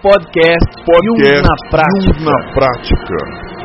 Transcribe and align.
podcast, 0.00 0.68
podcast 0.80 1.44
Jung 1.44 1.44
na 1.44 1.56
prática. 1.68 2.08
Jung 2.08 2.24
na 2.24 2.36
prática. 2.56 3.59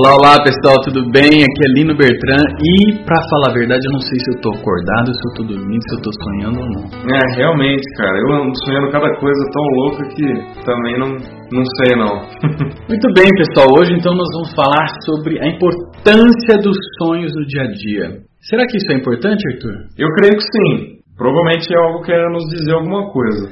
Olá, 0.00 0.16
olá 0.16 0.42
pessoal, 0.42 0.80
tudo 0.80 1.04
bem? 1.12 1.28
Aqui 1.44 1.60
é 1.60 1.68
Lino 1.76 1.94
Bertrand 1.94 2.56
e 2.56 3.04
pra 3.04 3.20
falar 3.28 3.50
a 3.50 3.52
verdade 3.52 3.84
eu 3.84 3.92
não 3.92 4.00
sei 4.00 4.16
se 4.16 4.32
eu 4.32 4.40
tô 4.40 4.48
acordado, 4.48 5.12
se 5.12 5.20
eu 5.28 5.32
tô 5.36 5.42
dormindo, 5.52 5.82
se 5.82 5.94
eu 5.94 6.00
tô 6.00 6.10
sonhando 6.24 6.56
ou 6.56 6.68
não. 6.72 6.84
É, 7.04 7.20
realmente, 7.36 7.84
cara, 7.98 8.16
eu 8.16 8.32
ando 8.32 8.56
sonhando 8.64 8.90
cada 8.90 9.12
coisa 9.20 9.44
tão 9.52 9.62
louca 9.76 10.08
que 10.08 10.24
também 10.64 10.98
não, 10.98 11.10
não 11.52 11.64
sei 11.76 11.92
não. 12.00 12.16
Muito 12.88 13.12
bem 13.12 13.28
pessoal, 13.36 13.68
hoje 13.76 13.92
então 13.92 14.14
nós 14.14 14.28
vamos 14.32 14.54
falar 14.54 14.88
sobre 15.04 15.38
a 15.38 15.46
importância 15.46 16.56
dos 16.64 16.78
sonhos 16.96 17.34
no 17.36 17.44
dia 17.44 17.64
a 17.64 17.70
dia. 17.70 18.22
Será 18.40 18.66
que 18.66 18.78
isso 18.78 18.90
é 18.90 18.94
importante, 18.94 19.44
Arthur? 19.52 19.84
Eu 19.98 20.08
creio 20.16 20.32
que 20.32 20.42
sim. 20.48 20.99
Provavelmente 21.20 21.68
é 21.70 21.76
algo 21.76 22.00
que 22.00 22.06
quer 22.06 22.30
nos 22.30 22.44
dizer 22.48 22.72
alguma 22.72 23.12
coisa, 23.12 23.44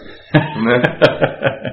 né? 0.64 0.80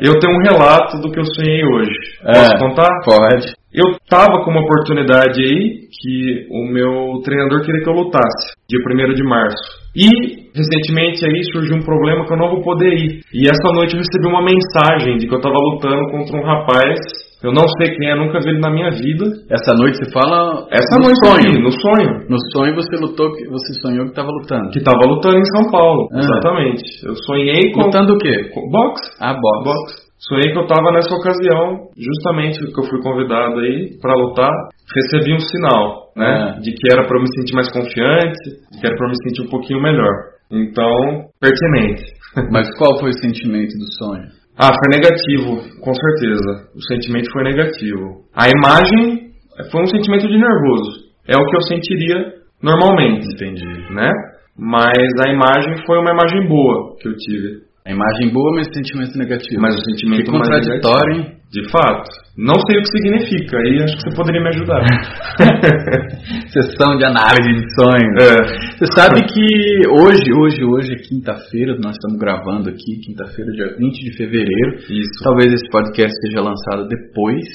Eu 0.02 0.20
tenho 0.20 0.36
um 0.36 0.44
relato 0.44 1.00
do 1.00 1.10
que 1.10 1.20
eu 1.22 1.24
sonhei 1.24 1.64
hoje. 1.64 1.96
Posso 2.22 2.56
É. 2.56 2.60
contar? 2.60 2.90
Pode. 3.06 3.54
Eu 3.74 3.96
tava 4.10 4.44
com 4.44 4.52
uma 4.52 4.60
oportunidade 4.60 5.40
aí 5.42 5.88
que 6.02 6.48
o 6.52 6.68
meu 6.68 7.22
treinador 7.24 7.64
queria 7.64 7.82
que 7.82 7.90
eu 7.90 7.94
lutasse, 7.94 8.56
dia 8.68 8.80
1 8.80 9.14
de 9.14 9.24
março. 9.24 9.56
E 9.96 10.08
recentemente 10.54 11.26
aí 11.26 11.44
surgiu 11.54 11.78
um 11.78 11.84
problema 11.86 12.26
que 12.26 12.34
eu 12.34 12.38
não 12.38 12.50
vou 12.50 12.62
poder 12.62 12.92
ir. 12.92 13.22
E 13.34 13.48
essa 13.50 13.72
noite 13.74 13.94
eu 13.96 14.00
recebi 14.04 14.28
uma 14.28 14.44
mensagem 14.44 15.16
de 15.16 15.28
que 15.28 15.34
eu 15.34 15.40
tava 15.40 15.56
lutando 15.56 16.12
contra 16.12 16.38
um 16.38 16.44
rapaz, 16.44 17.00
eu 17.46 17.54
não 17.54 17.64
sei 17.78 17.96
quem 17.96 18.10
é, 18.10 18.16
nunca 18.16 18.40
vi 18.42 18.50
ele 18.50 18.60
na 18.60 18.72
minha 18.72 18.90
vida. 18.92 19.26
Essa 19.50 19.74
noite 19.78 19.98
você 19.98 20.12
fala 20.12 20.66
Essa 20.72 20.98
no 20.98 21.06
noite 21.06 21.22
sonho. 21.26 21.64
no 21.64 21.72
sonho, 21.72 22.26
No 22.30 22.38
sonho 22.52 22.76
você 22.76 22.96
lutou, 22.98 23.30
você 23.30 23.74
sonhou 23.82 24.04
que 24.06 24.12
estava 24.12 24.30
lutando. 24.30 24.70
que 24.72 24.82
tava 24.84 25.06
lutando 25.08 25.38
em 25.38 25.46
São 25.56 25.70
Paulo, 25.72 26.10
Ah. 26.12 26.20
exatamente. 26.20 26.84
Eu 27.06 27.16
sonhei 27.16 27.72
com 27.72 27.82
Lutando 27.86 28.14
o 28.14 28.18
quê? 28.18 28.50
com 28.54 28.70
boxe. 28.70 29.12
Ah, 29.22 29.34
boxe. 29.34 29.64
Boxe. 29.64 30.06
Sonhei 30.18 30.52
que 30.52 30.58
eu 30.58 30.66
tava 30.66 30.92
nessa 30.92 31.14
ocasião, 31.14 31.90
justamente 31.96 32.58
que 32.74 32.80
eu 32.80 32.86
fui 32.90 33.00
convidado 33.04 33.60
aí 33.60 33.96
pra 34.02 34.16
lutar, 34.16 34.50
recebi 34.96 35.34
um 35.36 35.40
sinal, 35.40 36.10
né, 36.16 36.56
É. 36.58 36.60
de 36.62 36.72
que 36.72 36.92
era 36.92 37.06
pra 37.06 37.18
eu 37.18 37.22
me 37.22 37.28
sentir 37.38 37.54
mais 37.54 37.70
confiante, 37.72 38.42
de 38.72 38.80
que 38.80 38.88
era 38.88 38.96
pra 38.96 39.06
eu 39.06 39.10
me 39.12 39.16
sentir 39.28 39.42
um 39.46 39.50
pouquinho 39.52 39.82
melhor. 39.84 40.14
Então, 40.52 41.26
pertinente. 41.40 42.04
Mas 42.52 42.68
qual 42.78 43.00
foi 43.00 43.10
o 43.10 43.20
sentimento 43.20 43.74
do 43.78 43.86
sonho? 44.00 44.28
Ah, 44.58 44.72
foi 44.72 44.90
negativo, 44.90 45.82
com 45.82 45.94
certeza. 45.94 46.70
O 46.76 46.82
sentimento 46.88 47.30
foi 47.32 47.44
negativo. 47.44 48.24
A 48.34 48.48
imagem 48.50 49.32
foi 49.72 49.82
um 49.84 49.88
sentimento 49.88 50.28
de 50.28 50.38
nervoso. 50.38 51.06
É 51.28 51.36
o 51.36 51.46
que 51.46 51.58
eu 51.58 51.62
sentiria 51.62 52.34
normalmente, 52.62 53.28
Entendi. 53.36 53.66
né? 53.94 54.10
Mas 54.58 54.96
a 55.28 55.32
imagem 55.32 55.86
foi 55.86 55.98
uma 56.00 56.12
imagem 56.12 56.48
boa 56.48 56.96
que 57.02 57.08
eu 57.10 57.16
tive. 57.18 57.64
A 57.86 57.92
imagem 57.92 58.32
boa, 58.34 58.52
mas 58.56 58.68
sentimento 58.74 59.18
negativo. 59.18 59.62
Mas 59.62 59.76
o 59.76 59.84
sentimento 59.84 60.26
que 60.26 60.32
mais 60.32 60.48
contraditório, 60.50 61.18
negativo. 61.18 61.36
hein? 61.36 61.42
De 61.56 61.72
fato. 61.72 62.04
Não 62.38 62.56
sei 62.68 62.78
o 62.78 62.82
que 62.84 62.92
significa, 62.92 63.58
aí 63.58 63.82
acho 63.82 63.96
que 63.96 64.04
você 64.04 64.14
poderia 64.14 64.42
me 64.42 64.50
ajudar. 64.50 64.84
Sessão 66.52 66.98
de 66.98 67.06
análise 67.06 67.48
de 67.48 67.64
sonhos. 67.80 68.12
É. 68.20 68.76
Você 68.76 68.92
sabe 68.92 69.22
que 69.24 69.88
hoje, 69.88 70.34
hoje, 70.38 70.66
hoje 70.66 70.92
é 70.92 70.98
quinta-feira, 70.98 71.78
nós 71.82 71.96
estamos 71.96 72.20
gravando 72.20 72.70
aqui, 72.70 73.00
quinta-feira, 73.06 73.54
dia 73.54 73.78
20 73.78 74.04
de 74.04 74.18
fevereiro. 74.18 74.76
Isso. 74.90 75.24
Talvez 75.24 75.54
esse 75.54 75.70
podcast 75.70 76.12
seja 76.28 76.42
lançado 76.42 76.90
depois 76.90 77.48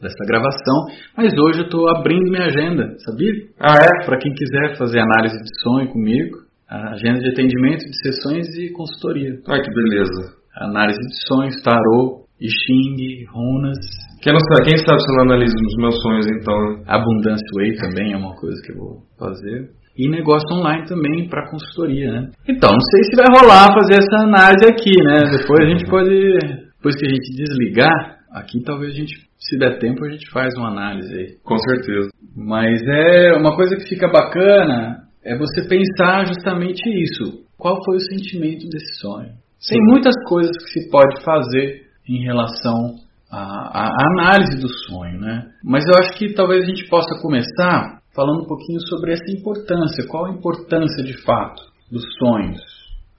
dessa 0.00 0.24
gravação, 0.26 0.86
mas 1.14 1.34
hoje 1.36 1.58
eu 1.60 1.66
estou 1.66 1.90
abrindo 1.90 2.30
minha 2.30 2.46
agenda, 2.46 2.96
sabia? 3.04 3.34
Ah, 3.60 3.76
é? 3.76 4.06
Para 4.06 4.16
quem 4.16 4.32
quiser 4.32 4.78
fazer 4.78 4.98
análise 4.98 5.36
de 5.36 5.60
sonho 5.62 5.88
comigo, 5.88 6.38
agenda 6.66 7.20
de 7.20 7.28
atendimento 7.28 7.84
de 7.84 7.98
sessões 8.00 8.48
e 8.56 8.72
consultoria. 8.72 9.34
Ai, 9.46 9.60
que 9.60 9.70
beleza. 9.70 10.40
Análise 10.56 10.98
de 10.98 11.26
sonhos, 11.26 11.60
tarô, 11.62 12.21
I 12.42 12.48
Ching, 12.50 13.24
runas, 13.30 13.78
Quem, 14.20 14.34
sabe, 14.34 14.68
quem 14.68 14.76
sabe 14.78 14.98
se 14.98 15.06
eu 15.10 15.16
não 15.16 15.24
analiso 15.30 15.54
os 15.54 15.76
meus 15.78 15.96
sonhos, 16.02 16.26
então, 16.26 16.58
né? 16.58 16.82
Abundância 16.88 17.46
Way 17.56 17.76
também 17.76 18.12
é 18.12 18.16
uma 18.16 18.34
coisa 18.34 18.60
que 18.62 18.72
eu 18.72 18.76
vou 18.76 19.02
fazer. 19.16 19.70
E 19.96 20.08
negócio 20.08 20.48
online 20.56 20.84
também 20.86 21.28
para 21.28 21.50
consultoria, 21.50 22.10
né? 22.10 22.30
Então, 22.48 22.70
não 22.72 22.80
sei 22.80 23.02
se 23.04 23.16
vai 23.16 23.26
rolar 23.30 23.72
fazer 23.74 24.02
essa 24.02 24.24
análise 24.24 24.66
aqui, 24.66 24.90
né? 25.04 25.20
Depois 25.38 25.60
a 25.60 25.70
gente 25.70 25.84
pode, 25.88 26.38
depois 26.76 26.96
que 26.96 27.06
a 27.06 27.10
gente 27.10 27.36
desligar, 27.36 28.18
aqui 28.32 28.62
talvez 28.64 28.92
a 28.92 28.96
gente, 28.96 29.14
se 29.38 29.58
der 29.58 29.78
tempo, 29.78 30.04
a 30.04 30.10
gente 30.10 30.28
faz 30.30 30.52
uma 30.56 30.68
análise 30.68 31.14
aí. 31.14 31.36
Com 31.44 31.58
certeza. 31.58 32.08
Mas 32.34 32.80
é 32.88 33.34
uma 33.36 33.54
coisa 33.54 33.76
que 33.76 33.88
fica 33.88 34.08
bacana 34.08 35.02
é 35.24 35.36
você 35.36 35.62
pensar 35.68 36.26
justamente 36.26 36.82
isso. 36.88 37.44
Qual 37.56 37.76
foi 37.84 37.96
o 37.96 38.00
sentimento 38.00 38.66
desse 38.68 38.98
sonho? 38.98 39.30
Tem 39.68 39.78
muitas 39.80 40.14
coisas 40.26 40.56
que 40.56 40.80
se 40.80 40.90
pode 40.90 41.22
fazer 41.22 41.81
em 42.08 42.22
relação 42.24 42.94
à, 43.30 43.38
à 43.38 44.06
análise 44.12 44.60
do 44.60 44.68
sonho, 44.68 45.20
né? 45.20 45.46
Mas 45.64 45.84
eu 45.86 45.94
acho 46.00 46.18
que 46.18 46.34
talvez 46.34 46.62
a 46.62 46.66
gente 46.66 46.88
possa 46.88 47.20
começar 47.22 48.00
falando 48.14 48.42
um 48.42 48.46
pouquinho 48.46 48.80
sobre 48.88 49.12
essa 49.12 49.30
importância. 49.30 50.06
Qual 50.08 50.26
a 50.26 50.30
importância 50.30 51.02
de 51.02 51.14
fato 51.24 51.62
dos 51.90 52.02
sonhos 52.18 52.60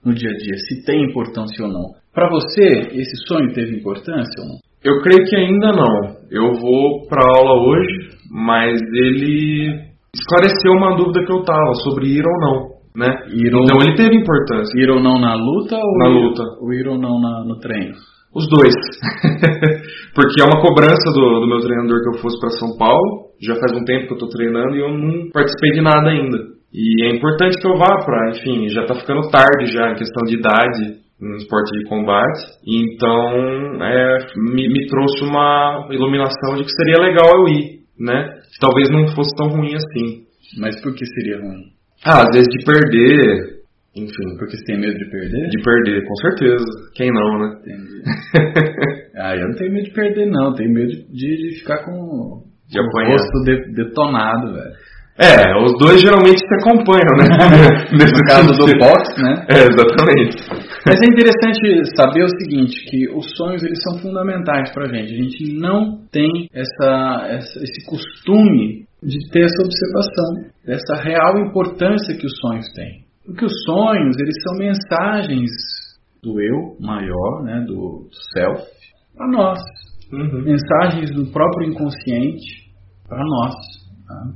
no 0.04 0.14
dia 0.14 0.30
a 0.30 0.36
dia? 0.36 0.56
Se 0.68 0.84
tem 0.84 1.04
importância 1.10 1.64
ou 1.64 1.72
não. 1.72 1.94
Para 2.14 2.28
você, 2.30 2.90
esse 2.92 3.16
sonho 3.26 3.52
teve 3.52 3.76
importância 3.76 4.40
ou 4.42 4.48
não? 4.48 4.58
Eu 4.84 5.00
creio 5.02 5.24
que 5.24 5.34
ainda 5.34 5.72
não. 5.72 6.16
Eu 6.30 6.54
vou 6.60 7.06
pra 7.08 7.22
aula 7.36 7.60
hoje, 7.66 8.10
mas 8.30 8.80
ele 8.92 9.80
esclareceu 10.14 10.72
uma 10.76 10.94
dúvida 10.96 11.24
que 11.24 11.32
eu 11.32 11.42
tava 11.42 11.72
sobre 11.82 12.06
ir 12.06 12.22
ou 12.24 12.38
não, 12.40 12.68
né? 12.96 13.08
Ir 13.32 13.52
ou- 13.54 13.64
Então 13.64 13.80
ele 13.82 13.96
teve 13.96 14.14
importância. 14.14 14.78
Ir 14.78 14.90
ou 14.90 15.02
não 15.02 15.18
na 15.18 15.34
luta 15.34 15.74
ou 15.76 15.98
Na 15.98 16.08
ir, 16.08 16.12
luta. 16.22 16.42
Ou 16.60 16.72
ir 16.72 16.86
ou 16.86 16.98
não 16.98 17.18
na- 17.18 17.44
no 17.44 17.58
treino? 17.58 17.94
Os 18.34 18.48
dois. 18.48 18.74
Porque 20.14 20.42
é 20.42 20.44
uma 20.44 20.60
cobrança 20.60 21.12
do, 21.14 21.40
do 21.40 21.46
meu 21.46 21.60
treinador 21.60 22.02
que 22.02 22.16
eu 22.16 22.20
fosse 22.20 22.38
para 22.40 22.50
São 22.50 22.76
Paulo. 22.76 23.30
Já 23.40 23.54
faz 23.56 23.72
um 23.72 23.84
tempo 23.84 24.08
que 24.08 24.14
eu 24.14 24.18
tô 24.18 24.28
treinando 24.28 24.74
e 24.74 24.80
eu 24.80 24.90
não 24.90 25.30
participei 25.30 25.70
de 25.72 25.80
nada 25.80 26.10
ainda. 26.10 26.38
E 26.72 27.06
é 27.06 27.14
importante 27.14 27.56
que 27.60 27.66
eu 27.66 27.76
vá 27.76 28.04
pra, 28.04 28.30
enfim, 28.30 28.68
já 28.68 28.84
tá 28.84 28.96
ficando 28.96 29.30
tarde 29.30 29.72
já 29.72 29.92
em 29.92 29.94
questão 29.94 30.24
de 30.26 30.34
idade 30.34 31.04
no 31.20 31.36
esporte 31.36 31.70
de 31.78 31.88
combate. 31.88 32.42
Então, 32.66 33.82
é, 33.82 34.18
me, 34.36 34.68
me 34.68 34.86
trouxe 34.88 35.22
uma 35.24 35.86
iluminação 35.90 36.56
de 36.56 36.64
que 36.64 36.72
seria 36.72 37.00
legal 37.00 37.28
eu 37.32 37.48
ir, 37.48 37.80
né? 37.98 38.24
Que 38.52 38.58
talvez 38.60 38.90
não 38.90 39.14
fosse 39.14 39.30
tão 39.36 39.48
ruim 39.48 39.74
assim. 39.74 40.24
Mas 40.58 40.80
por 40.82 40.94
que 40.94 41.06
seria 41.06 41.40
ruim? 41.40 41.74
Ah, 42.04 42.22
às 42.22 42.36
vezes 42.36 42.48
de 42.48 42.64
perder, 42.64 43.53
enfim, 43.96 44.36
Porque 44.38 44.56
você 44.56 44.64
tem 44.64 44.80
medo 44.80 44.98
de 44.98 45.10
perder? 45.10 45.48
de 45.48 45.62
perder, 45.62 46.04
com 46.06 46.14
certeza. 46.16 46.64
Quem 46.96 47.10
não, 47.12 47.38
né? 47.38 47.56
Entendi. 47.60 48.02
ah, 49.16 49.36
eu 49.36 49.48
não 49.48 49.54
tenho 49.56 49.72
medo 49.72 49.84
de 49.84 49.92
perder, 49.94 50.26
não. 50.26 50.54
Tenho 50.54 50.72
medo 50.72 50.88
de, 50.90 51.04
de 51.12 51.58
ficar 51.60 51.84
com, 51.84 52.42
De 52.68 52.78
com 52.78 52.98
o 53.02 53.06
rosto 53.06 53.44
de- 53.44 53.72
detonado, 53.74 54.52
velho. 54.52 54.74
É, 55.16 55.62
os 55.64 55.70
dois 55.78 56.00
geralmente 56.02 56.40
se 56.40 56.54
acompanham, 56.58 57.14
né? 57.16 57.30
Nesse 57.94 58.12
No 58.14 58.26
caso 58.26 58.48
do 58.48 58.66
boxe, 58.78 59.22
né? 59.22 59.46
É, 59.48 59.58
exatamente. 59.70 60.42
Mas 60.84 60.98
é 61.00 61.06
interessante 61.08 61.94
saber 61.96 62.24
o 62.24 62.28
seguinte, 62.42 62.74
que 62.90 63.08
os 63.10 63.24
sonhos 63.36 63.62
eles 63.62 63.78
são 63.84 64.00
fundamentais 64.00 64.72
pra 64.74 64.88
gente. 64.88 65.14
A 65.14 65.16
gente 65.22 65.54
não 65.56 66.00
tem 66.10 66.48
essa, 66.52 67.26
essa- 67.28 67.60
esse 67.62 67.86
costume 67.86 68.86
de 69.04 69.30
ter 69.30 69.44
essa 69.44 69.62
observação, 69.62 70.50
dessa 70.66 70.96
real 71.04 71.38
importância 71.46 72.16
que 72.18 72.26
os 72.26 72.32
sonhos 72.40 72.66
têm. 72.74 73.03
Porque 73.24 73.44
os 73.44 73.52
sonhos, 73.64 74.16
eles 74.18 74.34
são 74.42 74.58
mensagens 74.58 75.50
do 76.22 76.40
eu 76.40 76.76
maior, 76.80 77.42
né, 77.42 77.64
do 77.66 78.08
self, 78.32 78.62
para 79.14 79.28
nós. 79.28 79.60
Uhum. 80.12 80.42
Mensagens 80.42 81.10
do 81.10 81.26
próprio 81.32 81.70
inconsciente 81.70 82.70
para 83.08 83.22
nós. 83.24 83.54
tá? 84.06 84.32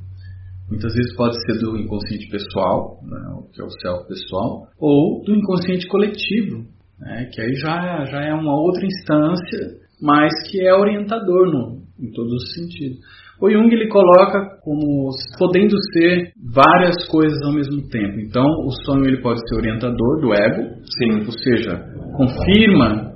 Muitas 0.68 0.92
vezes 0.94 1.16
pode 1.16 1.34
ser 1.46 1.58
do 1.60 1.78
inconsciente 1.78 2.28
pessoal, 2.28 2.98
né, 3.02 3.18
o 3.38 3.50
que 3.50 3.60
é 3.60 3.64
o 3.64 3.70
self 3.70 4.06
pessoal, 4.06 4.68
ou 4.78 5.22
do 5.24 5.34
inconsciente 5.34 5.86
coletivo, 5.86 6.64
né, 6.98 7.30
que 7.32 7.40
aí 7.40 7.54
já, 7.54 8.04
já 8.04 8.22
é 8.22 8.34
uma 8.34 8.54
outra 8.54 8.84
instância, 8.84 9.78
mas 10.00 10.32
que 10.50 10.60
é 10.60 10.74
orientador 10.74 11.50
no, 11.50 11.82
em 11.98 12.10
todos 12.12 12.32
os 12.32 12.54
sentidos. 12.54 12.98
O 13.40 13.50
Jung 13.50 13.72
ele 13.72 13.88
coloca 13.88 14.58
como 14.62 15.10
podendo 15.38 15.76
ser 15.92 16.32
várias 16.52 17.06
coisas 17.08 17.40
ao 17.42 17.52
mesmo 17.52 17.88
tempo. 17.88 18.18
Então, 18.20 18.44
o 18.64 18.70
sonho 18.84 19.06
ele 19.06 19.20
pode 19.22 19.40
ser 19.48 19.56
orientador 19.56 20.20
do 20.20 20.34
ego, 20.34 20.74
Sim. 20.98 21.24
ou 21.24 21.32
seja, 21.32 21.84
confirma, 22.16 23.12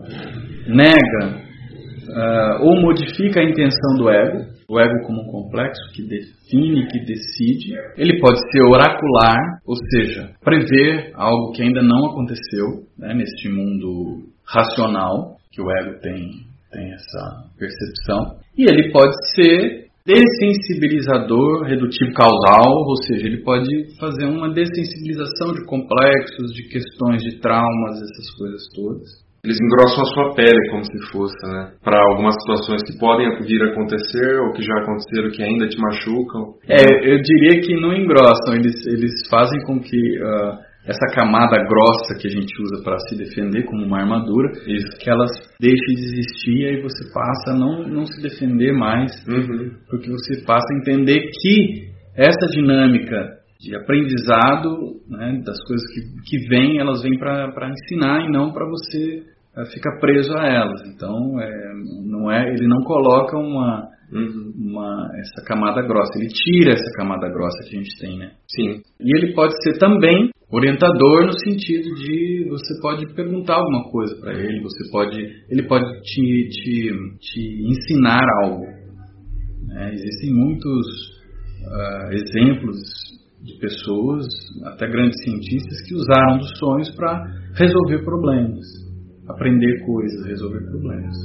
nega 0.69 1.43
ah, 2.15 2.59
ou 2.61 2.81
modifica 2.81 3.41
a 3.41 3.45
intenção 3.45 3.97
do 3.97 4.11
ego, 4.11 4.45
o 4.69 4.79
ego 4.79 5.07
como 5.07 5.23
um 5.23 5.31
complexo 5.31 5.81
que 5.95 6.03
define, 6.03 6.87
que 6.89 6.99
decide. 7.01 7.75
Ele 7.97 8.21
pode 8.21 8.39
ser 8.51 8.63
oracular, 8.63 9.37
ou 9.67 9.75
seja, 9.91 10.31
prever 10.43 11.13
algo 11.15 11.53
que 11.53 11.63
ainda 11.63 11.83
não 11.83 12.11
aconteceu 12.11 12.87
né, 12.99 13.15
neste 13.15 13.49
mundo 13.49 14.29
racional 14.47 15.37
que 15.51 15.63
o 15.63 15.71
ego 15.71 16.01
tem, 16.01 16.29
tem 16.71 16.93
essa 16.93 17.45
percepção. 17.59 18.37
E 18.57 18.65
ele 18.65 18.93
pode 18.93 19.15
ser 19.35 19.82
dessensibilizador 20.05 21.65
redutivo 21.65 22.13
causal, 22.13 22.73
ou 22.87 22.97
seja, 23.07 23.27
ele 23.27 23.43
pode 23.43 23.69
fazer 23.99 24.27
uma 24.27 24.53
dessensibilização 24.53 25.53
de 25.53 25.65
complexos, 25.65 26.53
de 26.55 26.69
questões 26.69 27.23
de 27.23 27.41
traumas, 27.41 27.97
essas 27.97 28.31
coisas 28.37 28.63
todas. 28.75 29.23
Eles 29.45 29.59
engrossam 29.61 30.03
a 30.03 30.15
sua 30.15 30.35
pele 30.35 30.71
como 30.71 30.85
se 30.85 31.11
fosse, 31.11 31.35
né? 31.49 31.73
Para 31.83 31.99
algumas 32.11 32.35
situações 32.41 32.81
que 32.85 32.97
podem 32.97 33.27
vir 33.43 33.61
a 33.63 33.73
acontecer 33.73 34.39
ou 34.39 34.53
que 34.53 34.63
já 34.63 34.75
aconteceram 34.79 35.31
que 35.31 35.43
ainda 35.43 35.67
te 35.67 35.77
machucam. 35.81 36.55
É, 36.69 36.79
eu 36.79 37.21
diria 37.21 37.61
que 37.61 37.75
não 37.81 37.93
engrossam, 37.93 38.55
eles, 38.55 38.87
eles 38.87 39.11
fazem 39.29 39.61
com 39.67 39.81
que 39.81 39.99
uh, 39.99 40.72
essa 40.87 41.07
camada 41.15 41.57
grossa 41.63 42.19
que 42.21 42.27
a 42.27 42.31
gente 42.31 42.53
usa 42.61 42.83
para 42.83 42.99
se 43.09 43.17
defender 43.17 43.65
como 43.65 43.85
uma 43.85 44.01
armadura, 44.01 44.51
Isso. 44.67 44.99
que 44.99 45.09
elas 45.09 45.31
deixem 45.61 45.95
de 45.95 46.03
existir 46.03 46.57
e 46.57 46.67
aí 46.67 46.83
você 46.83 47.05
passa 47.13 47.53
a 47.53 47.59
não, 47.59 47.89
não 47.89 48.05
se 48.07 48.21
defender 48.21 48.73
mais, 48.73 49.13
uhum. 49.27 49.71
porque 49.89 50.11
você 50.11 50.45
passa 50.45 50.67
a 50.73 50.79
entender 50.79 51.21
que 51.41 51.93
essa 52.17 52.47
dinâmica 52.51 53.43
de 53.61 53.77
aprendizado, 53.77 55.01
né, 55.09 55.41
das 55.45 55.63
coisas 55.65 55.87
que, 55.95 56.01
que 56.27 56.49
vêm, 56.49 56.79
elas 56.79 57.01
vêm 57.03 57.17
para 57.17 57.71
ensinar 57.71 58.27
e 58.27 58.33
não 58.33 58.53
para 58.53 58.67
você 58.67 59.23
é, 59.57 59.65
ficar 59.67 60.01
preso 60.01 60.37
a 60.37 60.47
elas. 60.49 60.83
Então, 60.89 61.41
é, 61.41 61.73
não 62.05 62.31
é, 62.31 62.53
ele 62.53 62.67
não 62.67 62.83
coloca 62.83 63.39
uma, 63.39 63.89
uhum. 64.13 64.53
uma, 64.57 65.11
essa 65.19 65.45
camada 65.47 65.83
grossa, 65.83 66.19
ele 66.19 66.29
tira 66.29 66.73
essa 66.73 66.97
camada 66.97 67.29
grossa 67.29 67.59
que 67.69 67.77
a 67.77 67.79
gente 67.79 67.99
tem, 67.99 68.19
né? 68.19 68.33
Sim. 68.49 68.83
E 69.01 69.17
ele 69.17 69.35
pode 69.35 69.55
ser 69.63 69.79
também 69.79 70.31
orientador 70.51 71.27
no 71.27 71.39
sentido 71.39 71.95
de 71.95 72.47
você 72.51 72.79
pode 72.83 73.07
perguntar 73.15 73.55
alguma 73.55 73.91
coisa 73.91 74.15
para 74.21 74.35
ele, 74.35 74.61
você 74.61 74.91
pode, 74.91 75.19
ele 75.49 75.63
pode 75.63 75.85
te, 76.03 76.49
te, 76.51 76.93
te 77.21 77.71
ensinar 77.71 78.25
algo. 78.45 78.67
Né? 79.69 79.95
Existem 79.95 80.35
muitos 80.35 80.87
uh, 81.65 82.13
exemplos 82.13 82.79
de 83.43 83.59
pessoas, 83.59 84.27
até 84.67 84.87
grandes 84.87 85.21
cientistas, 85.25 85.81
que 85.89 85.95
usaram 85.95 86.39
dos 86.39 86.59
sonhos 86.59 86.91
para 86.95 87.25
resolver 87.55 88.05
problemas, 88.05 88.65
aprender 89.29 89.85
coisas, 89.85 90.27
resolver 90.27 90.61
problemas. 90.67 91.17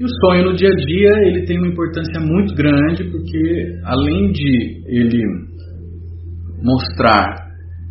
E 0.00 0.04
o 0.04 0.08
sonho 0.08 0.46
no 0.46 0.56
dia 0.56 0.70
a 0.70 0.76
dia 0.76 1.28
ele 1.28 1.44
tem 1.44 1.58
uma 1.58 1.68
importância 1.68 2.18
muito 2.20 2.54
grande 2.54 3.04
porque 3.10 3.78
além 3.84 4.32
de 4.32 4.82
ele 4.86 5.22
mostrar 6.62 7.50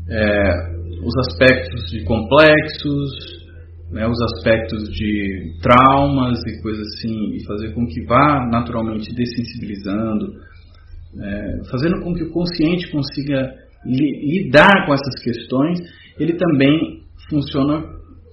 é, 0.10 0.70
os 1.04 1.14
aspectos 1.28 1.92
de 1.92 2.04
complexos, 2.06 3.12
né, 3.92 4.08
os 4.08 4.20
aspectos 4.24 4.90
de 4.90 5.54
traumas 5.62 6.40
e 6.48 6.62
coisas 6.64 6.82
assim, 6.96 7.36
e 7.36 7.46
fazer 7.46 7.76
com 7.76 7.86
que 7.86 8.04
vá 8.06 8.44
naturalmente 8.50 9.14
dessensibilizando, 9.14 10.34
é, 11.22 11.70
fazendo 11.70 12.02
com 12.02 12.16
que 12.16 12.24
o 12.24 12.32
consciente 12.32 12.90
consiga 12.92 13.54
li, 13.86 14.46
lidar 14.46 14.88
com 14.88 14.96
essas 14.96 15.22
questões, 15.24 15.78
ele 16.20 16.34
também 16.34 17.04
funciona 17.30 17.84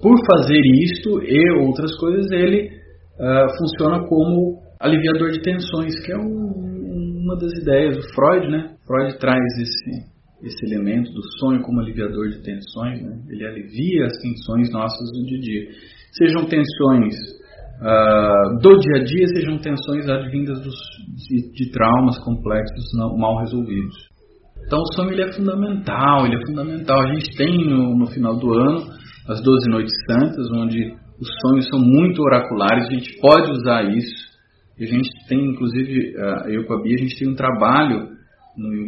por 0.01 0.17
fazer 0.25 0.63
isto 0.83 1.23
e 1.23 1.61
outras 1.61 1.95
coisas, 1.99 2.31
ele 2.31 2.86
uh, 3.19 3.59
funciona 3.59 4.07
como 4.09 4.61
aliviador 4.81 5.31
de 5.33 5.41
tensões, 5.41 5.99
que 6.05 6.13
é 6.13 6.17
um, 6.17 7.23
uma 7.25 7.37
das 7.37 7.53
ideias 7.61 7.97
do 7.97 8.03
Freud, 8.15 8.49
né? 8.49 8.77
Freud 8.87 9.19
traz 9.19 9.45
esse 9.59 10.17
esse 10.43 10.67
elemento 10.67 11.11
do 11.13 11.23
sonho 11.39 11.63
como 11.63 11.81
aliviador 11.81 12.29
de 12.29 12.43
tensões, 12.43 13.03
né? 13.03 13.19
ele 13.31 13.47
alivia 13.47 14.05
as 14.05 14.19
tensões 14.19 14.71
nossas 14.71 15.11
do 15.13 15.25
dia 15.25 15.39
a 15.39 15.41
dia. 15.41 15.69
Sejam 16.13 16.45
tensões 16.47 17.15
uh, 17.81 18.61
do 18.61 18.79
dia 18.79 19.01
a 19.01 19.05
dia 19.05 19.27
sejam 19.29 19.59
tensões 19.59 20.09
advindas 20.09 20.61
dos, 20.61 20.75
de, 21.29 21.53
de, 21.53 21.71
traumas 21.71 22.19
complexos 22.19 22.85
não, 22.95 23.17
mal 23.17 23.39
resolvidos. 23.41 23.97
Então 24.67 24.81
o 24.81 24.93
sonho 24.95 25.13
ele 25.13 25.23
é 25.23 25.33
fundamental, 25.33 26.27
ele 26.27 26.37
é 26.37 26.47
fundamental. 26.47 27.01
A 27.01 27.15
gente 27.15 27.37
tem 27.37 27.65
no, 27.65 27.97
no 27.97 28.07
final 28.07 28.37
do 28.37 28.53
ano 28.53 28.89
as 29.29 29.41
12 29.43 29.71
noites 29.71 29.95
santas, 30.07 30.51
onde 30.53 30.95
os 31.21 31.29
sonhos 31.41 31.69
são 31.69 31.81
muito 31.81 32.23
oraculares, 32.23 32.87
a 32.89 32.93
gente 32.93 33.19
pode 33.21 33.51
usar 33.51 33.85
isso. 33.85 34.27
A 34.79 34.85
gente 34.85 35.09
tem, 35.29 35.53
inclusive, 35.53 36.15
uh, 36.17 36.49
eu 36.51 36.67
com 36.67 36.75
a 36.75 36.83
Bia, 36.83 36.95
a 36.95 36.99
gente 36.99 37.19
tem 37.19 37.29
um 37.29 37.35
trabalho 37.35 38.15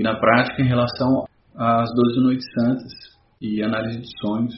na 0.01 0.19
prática 0.19 0.63
em 0.63 0.67
relação 0.67 1.25
às 1.57 1.89
12 1.95 2.21
noites 2.23 2.47
santas 2.55 2.93
e 3.41 3.63
análise 3.63 4.01
de 4.01 4.09
sonhos. 4.21 4.55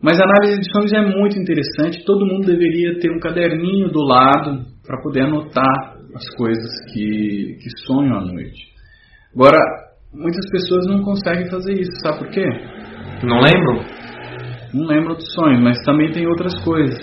Mas 0.00 0.20
a 0.20 0.24
análise 0.24 0.60
de 0.60 0.72
sonhos 0.72 0.92
é 0.92 1.00
muito 1.00 1.38
interessante, 1.38 2.04
todo 2.04 2.26
mundo 2.26 2.46
deveria 2.46 2.98
ter 2.98 3.10
um 3.12 3.20
caderninho 3.20 3.88
do 3.88 4.02
lado 4.02 4.64
para 4.84 5.00
poder 5.00 5.22
anotar 5.22 5.96
as 6.14 6.28
coisas 6.36 6.70
que, 6.92 7.56
que 7.62 7.70
sonham 7.86 8.18
à 8.18 8.20
noite. 8.20 8.72
Agora, 9.34 9.58
muitas 10.12 10.44
pessoas 10.50 10.86
não 10.86 11.02
conseguem 11.02 11.48
fazer 11.48 11.74
isso, 11.74 11.92
sabe 12.02 12.18
por 12.18 12.28
quê? 12.30 12.46
Não 13.22 13.40
lembram? 13.40 14.01
Não 14.74 14.86
lembram 14.86 15.14
do 15.14 15.22
sonho, 15.22 15.60
mas 15.60 15.82
também 15.84 16.12
tem 16.12 16.26
outras 16.26 16.58
coisas. 16.64 16.98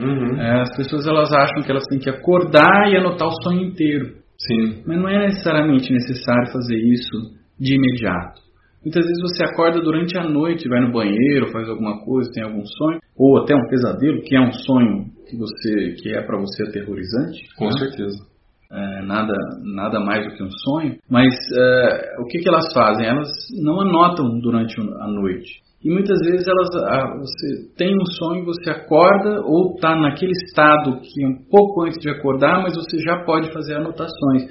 Uhum. 0.00 0.40
É, 0.40 0.62
as 0.62 0.76
pessoas 0.76 1.06
elas 1.06 1.32
acham 1.32 1.62
que 1.62 1.70
elas 1.70 1.84
têm 1.88 1.98
que 1.98 2.10
acordar 2.10 2.90
e 2.90 2.96
anotar 2.96 3.28
o 3.28 3.42
sonho 3.42 3.62
inteiro. 3.62 4.16
Sim. 4.36 4.82
Mas 4.86 4.98
não 4.98 5.08
é 5.08 5.26
necessariamente 5.26 5.92
necessário 5.92 6.52
fazer 6.52 6.76
isso 6.76 7.16
de 7.58 7.76
imediato. 7.76 8.42
Muitas 8.84 9.06
vezes 9.06 9.22
você 9.22 9.44
acorda 9.44 9.80
durante 9.80 10.18
a 10.18 10.24
noite, 10.24 10.68
vai 10.68 10.80
no 10.80 10.92
banheiro, 10.92 11.50
faz 11.50 11.68
alguma 11.68 12.04
coisa, 12.04 12.30
tem 12.32 12.42
algum 12.42 12.64
sonho, 12.66 12.98
ou 13.16 13.38
até 13.38 13.54
um 13.54 13.66
pesadelo, 13.68 14.20
que 14.22 14.36
é 14.36 14.40
um 14.40 14.52
sonho 14.52 15.06
que 15.26 15.36
você 15.38 15.94
que 16.02 16.10
é 16.10 16.20
para 16.20 16.38
você 16.38 16.64
aterrorizante. 16.64 17.48
Com 17.56 17.66
né? 17.66 17.78
certeza. 17.78 18.18
É, 18.70 19.02
nada, 19.02 19.34
nada 19.62 20.00
mais 20.00 20.26
do 20.26 20.36
que 20.36 20.42
um 20.42 20.50
sonho. 20.50 20.96
Mas 21.08 21.34
é, 21.56 22.16
o 22.20 22.26
que, 22.26 22.38
que 22.40 22.48
elas 22.48 22.72
fazem? 22.74 23.06
Elas 23.06 23.30
não 23.62 23.80
anotam 23.80 24.38
durante 24.40 24.78
a 24.80 25.08
noite. 25.08 25.62
E 25.84 25.90
muitas 25.92 26.18
vezes 26.20 26.46
elas, 26.48 26.68
ah, 26.88 27.14
você 27.18 27.74
tem 27.76 27.94
um 27.94 28.06
sonho, 28.06 28.46
você 28.46 28.70
acorda 28.70 29.42
ou 29.44 29.74
está 29.74 29.94
naquele 29.94 30.32
estado 30.32 30.98
que 31.02 31.22
é 31.22 31.28
um 31.28 31.44
pouco 31.50 31.82
antes 31.82 31.98
de 32.00 32.08
acordar, 32.08 32.62
mas 32.62 32.74
você 32.74 32.98
já 33.00 33.22
pode 33.24 33.52
fazer 33.52 33.74
anotações. 33.74 34.44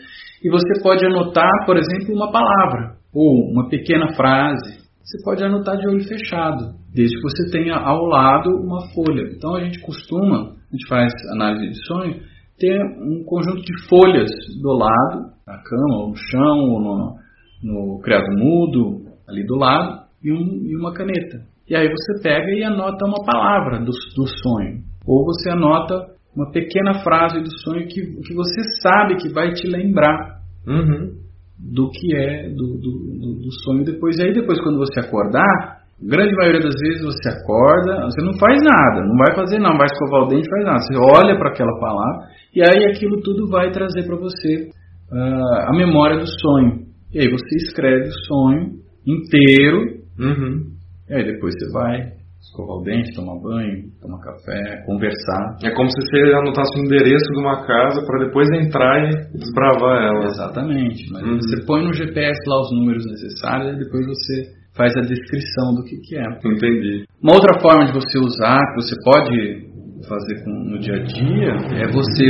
E 0.44 0.50
você 0.50 0.80
pode 0.84 1.04
anotar, 1.04 1.50
por 1.66 1.76
exemplo, 1.76 2.14
uma 2.14 2.32
palavra 2.32 2.98
ou 3.12 3.50
uma 3.52 3.68
pequena 3.68 4.14
frase. 4.14 4.84
Você 5.02 5.24
pode 5.24 5.44
anotar 5.44 5.76
de 5.76 5.88
olho 5.88 6.08
fechado, 6.08 6.76
desde 6.94 7.16
que 7.16 7.24
você 7.24 7.52
tenha 7.52 7.78
ao 7.78 8.06
lado 8.06 8.52
uma 8.52 8.82
folha. 8.94 9.34
Então 9.36 9.56
a 9.56 9.64
gente 9.64 9.80
costuma, 9.80 10.38
a 10.38 10.72
gente 10.72 10.88
faz 10.88 11.12
análise 11.32 11.68
de 11.68 11.86
sonho, 11.88 12.22
ter 12.60 12.80
um 13.02 13.24
conjunto 13.26 13.62
de 13.62 13.88
folhas 13.90 14.30
do 14.62 14.72
lado, 14.72 15.32
na 15.48 15.58
cama, 15.64 15.98
ou 15.98 16.10
no 16.10 16.16
chão, 16.16 16.60
ou 16.60 16.80
no, 16.80 17.16
no 17.64 18.00
criado 18.02 18.28
mudo, 18.38 19.02
ali 19.28 19.44
do 19.46 19.56
lado, 19.56 20.03
e, 20.24 20.32
um, 20.32 20.66
e 20.66 20.76
uma 20.76 20.94
caneta. 20.94 21.46
E 21.70 21.76
aí 21.76 21.88
você 21.88 22.22
pega 22.22 22.52
e 22.52 22.64
anota 22.64 23.06
uma 23.06 23.24
palavra 23.26 23.80
do, 23.80 23.92
do 23.92 24.28
sonho. 24.28 24.82
Ou 25.06 25.26
você 25.26 25.50
anota 25.50 26.14
uma 26.36 26.52
pequena 26.52 27.04
frase 27.04 27.40
do 27.40 27.52
sonho 27.60 27.88
que, 27.88 28.02
que 28.02 28.34
você 28.34 28.62
sabe 28.82 29.16
que 29.18 29.30
vai 29.30 29.54
te 29.54 29.68
lembrar 29.68 30.40
uhum. 30.68 31.14
do 31.60 31.90
que 31.92 32.16
é 32.16 32.50
do, 32.50 32.78
do, 32.80 33.40
do, 33.42 33.52
sonho 33.64 33.86
depois. 33.86 34.18
E 34.18 34.24
aí 34.24 34.34
depois 34.34 34.60
quando 34.62 34.80
você 34.80 35.00
acordar, 35.00 35.84
grande 36.02 36.36
maioria 36.36 36.60
das 36.60 36.74
vezes 36.74 37.04
você 37.04 37.30
acorda, 37.30 38.06
você 38.06 38.22
não 38.24 38.34
faz 38.40 38.62
nada, 38.64 39.06
não 39.06 39.16
vai 39.16 39.36
fazer 39.36 39.60
não, 39.60 39.78
vai 39.78 39.86
escovar 39.86 40.24
o 40.24 40.28
dente, 40.28 40.50
faz 40.50 40.66
nada. 40.66 40.80
Você 40.80 40.96
olha 40.98 41.38
para 41.38 41.50
aquela 41.50 41.80
palavra 41.80 42.28
e 42.56 42.62
aí 42.62 42.86
aquilo 42.92 43.22
tudo 43.22 43.48
vai 43.48 43.72
trazer 43.72 44.04
para 44.04 44.18
você 44.18 44.70
uh, 45.12 45.70
a 45.70 45.78
memória 45.78 46.18
do 46.18 46.28
sonho. 46.28 46.84
E 47.14 47.20
aí 47.20 47.30
você 47.30 47.56
escreve 47.58 48.08
o 48.08 48.26
sonho 48.28 48.72
inteiro. 49.06 50.03
Uhum. 50.20 50.72
E 51.10 51.14
aí 51.14 51.26
depois 51.26 51.54
você 51.58 51.72
vai 51.72 52.24
escovar 52.44 52.76
o 52.78 52.84
dente, 52.84 53.16
tomar 53.16 53.40
banho, 53.40 53.84
tomar 54.02 54.20
café, 54.20 54.84
conversar. 54.86 55.58
É 55.64 55.72
como 55.72 55.90
se 55.90 55.96
você 56.02 56.34
anotasse 56.34 56.78
o 56.78 56.84
endereço 56.84 57.26
de 57.34 57.40
uma 57.40 57.66
casa 57.66 58.06
para 58.06 58.26
depois 58.26 58.48
entrar 58.52 59.10
e 59.10 59.38
desbravar 59.38 60.04
ela. 60.04 60.26
Exatamente. 60.26 61.12
Mas 61.12 61.24
uhum. 61.24 61.38
Você 61.38 61.66
põe 61.66 61.84
no 61.84 61.94
GPS 61.94 62.40
lá 62.48 62.62
os 62.62 62.72
números 62.74 63.06
necessários 63.06 63.76
e 63.76 63.80
depois 63.80 64.06
você 64.06 64.64
faz 64.76 64.94
a 64.98 65.02
descrição 65.02 65.74
do 65.76 65.84
que, 65.84 65.98
que 65.98 66.18
é. 66.18 66.26
Entendi. 66.46 67.06
Uma 67.22 67.36
outra 67.36 67.60
forma 67.62 67.86
de 67.86 67.94
você 67.94 68.20
usar, 68.20 68.60
que 68.74 68.82
você 68.82 68.96
pode 69.04 69.74
fazer 70.08 70.44
com, 70.44 70.52
no 70.72 70.80
dia 70.80 70.96
a 70.96 71.04
dia, 71.04 71.52
é 71.80 71.88
você, 71.92 72.28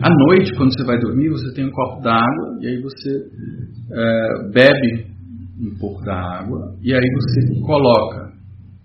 à 0.00 0.10
noite, 0.28 0.54
quando 0.56 0.72
você 0.72 0.84
vai 0.84 0.98
dormir, 0.98 1.30
você 1.30 1.52
tem 1.54 1.66
um 1.66 1.70
copo 1.70 2.00
d'água 2.02 2.58
e 2.60 2.68
aí 2.68 2.80
você 2.80 3.10
é, 3.92 4.28
bebe 4.52 5.12
um 5.62 5.78
pouco 5.78 6.02
da 6.02 6.14
água 6.14 6.74
e 6.82 6.92
aí 6.92 7.00
você 7.00 7.60
coloca 7.60 8.32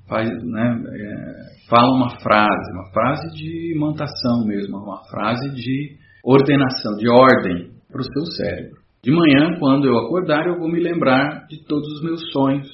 faz, 0.07 0.29
né, 0.43 0.83
é, 0.89 1.67
fala 1.69 1.95
uma 1.95 2.09
frase, 2.19 2.71
uma 2.73 2.91
frase 2.91 3.35
de 3.35 3.73
imantação 3.75 4.45
mesmo, 4.45 4.77
uma 4.77 5.03
frase 5.09 5.49
de 5.53 5.97
ordenação, 6.23 6.95
de 6.97 7.09
ordem. 7.09 7.71
para 7.91 8.01
o 8.01 8.03
seu 8.03 8.25
cérebro. 8.37 8.77
De 9.01 9.11
manhã, 9.11 9.57
quando 9.59 9.85
eu 9.85 9.97
acordar, 9.97 10.45
eu 10.47 10.57
vou 10.57 10.69
me 10.69 10.79
lembrar 10.79 11.47
de 11.47 11.63
todos 11.65 11.87
os 11.93 12.03
meus 12.03 12.31
sonhos 12.31 12.67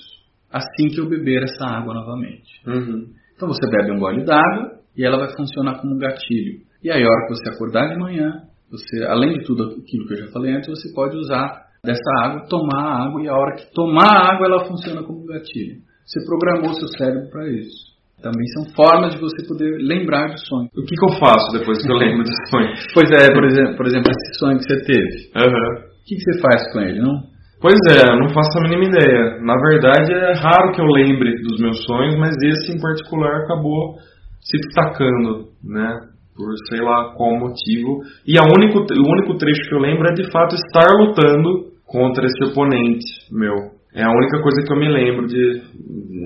assim 0.51 0.87
que 0.87 0.99
eu 0.99 1.09
beber 1.09 1.43
essa 1.43 1.65
água 1.65 1.93
novamente. 1.93 2.61
Uhum. 2.65 3.07
Então 3.35 3.47
você 3.47 3.69
bebe 3.69 3.91
um 3.91 3.99
gole 3.99 4.23
d'água 4.23 4.79
e 4.95 5.03
ela 5.03 5.17
vai 5.17 5.35
funcionar 5.35 5.79
como 5.79 5.95
um 5.95 5.97
gatilho. 5.97 6.61
E 6.83 6.91
aí, 6.91 7.01
a 7.01 7.07
hora 7.07 7.27
que 7.27 7.35
você 7.35 7.49
acordar 7.49 7.89
de 7.89 7.99
manhã, 7.99 8.43
você, 8.69 9.03
além 9.05 9.33
de 9.33 9.45
tudo 9.45 9.63
aquilo 9.63 10.07
que 10.07 10.13
eu 10.13 10.25
já 10.25 10.27
falei 10.31 10.53
antes, 10.53 10.69
você 10.69 10.93
pode 10.93 11.15
usar 11.17 11.62
dessa 11.83 12.09
água, 12.23 12.47
tomar 12.47 12.79
a 12.79 13.03
água 13.03 13.21
e 13.21 13.27
a 13.27 13.35
hora 13.35 13.55
que 13.55 13.73
tomar 13.73 14.07
a 14.07 14.33
água 14.33 14.47
ela 14.47 14.65
funciona 14.65 15.03
como 15.03 15.27
gatilho. 15.27 15.83
Você 16.05 16.23
programou 16.25 16.73
seu 16.73 16.87
cérebro 16.87 17.29
para 17.29 17.49
isso. 17.51 17.91
Também 18.21 18.47
são 18.55 18.71
formas 18.73 19.11
de 19.11 19.19
você 19.19 19.45
poder 19.45 19.83
lembrar 19.83 20.27
de 20.31 20.39
sonho. 20.47 20.69
O 20.77 20.85
que, 20.85 20.95
que 20.95 21.05
eu 21.05 21.19
faço 21.19 21.51
depois 21.51 21.83
que 21.83 21.91
eu 21.91 21.97
lembro 21.97 22.23
de 22.23 22.31
sonho? 22.49 22.71
Pois 22.95 23.11
é, 23.11 23.27
por 23.33 23.43
exemplo, 23.43 23.75
por 23.75 23.85
exemplo, 23.85 24.11
esse 24.11 24.39
sonho 24.39 24.57
que 24.59 24.63
você 24.63 24.79
teve. 24.85 25.11
Uhum. 25.35 25.75
O 25.75 26.05
que, 26.07 26.15
que 26.15 26.23
você 26.23 26.39
faz 26.39 26.71
com 26.71 26.79
ele, 26.79 26.99
não? 26.99 27.19
Pois 27.59 27.79
é, 27.91 27.99
eu 27.99 28.19
não 28.19 28.29
faço 28.29 28.59
a 28.59 28.63
mínima 28.63 28.85
ideia. 28.85 29.39
Na 29.43 29.55
verdade, 29.55 30.13
é 30.13 30.33
raro 30.39 30.71
que 30.71 30.79
eu 30.79 30.85
lembre 30.85 31.35
dos 31.43 31.59
meus 31.59 31.83
sonhos, 31.83 32.15
mas 32.17 32.31
esse 32.43 32.71
em 32.71 32.79
particular 32.79 33.43
acabou 33.43 33.95
se 34.39 34.57
destacando, 34.57 35.51
né? 35.63 35.99
Por 36.35 36.47
sei 36.69 36.79
lá 36.79 37.13
qual 37.15 37.37
motivo. 37.37 38.03
E 38.25 38.39
a 38.39 38.43
único, 38.43 38.79
o 38.79 39.11
único 39.11 39.37
trecho 39.37 39.67
que 39.67 39.75
eu 39.75 39.79
lembro 39.79 40.07
é 40.09 40.13
de 40.13 40.31
fato 40.31 40.55
estar 40.55 40.87
lutando 40.97 41.72
contra 41.93 42.25
esse 42.25 42.43
oponente 42.43 43.05
meu. 43.31 43.53
É 43.93 44.03
a 44.03 44.09
única 44.09 44.41
coisa 44.41 44.63
que 44.65 44.73
eu 44.73 44.79
me 44.79 44.89
lembro 44.89 45.27
de, 45.27 45.61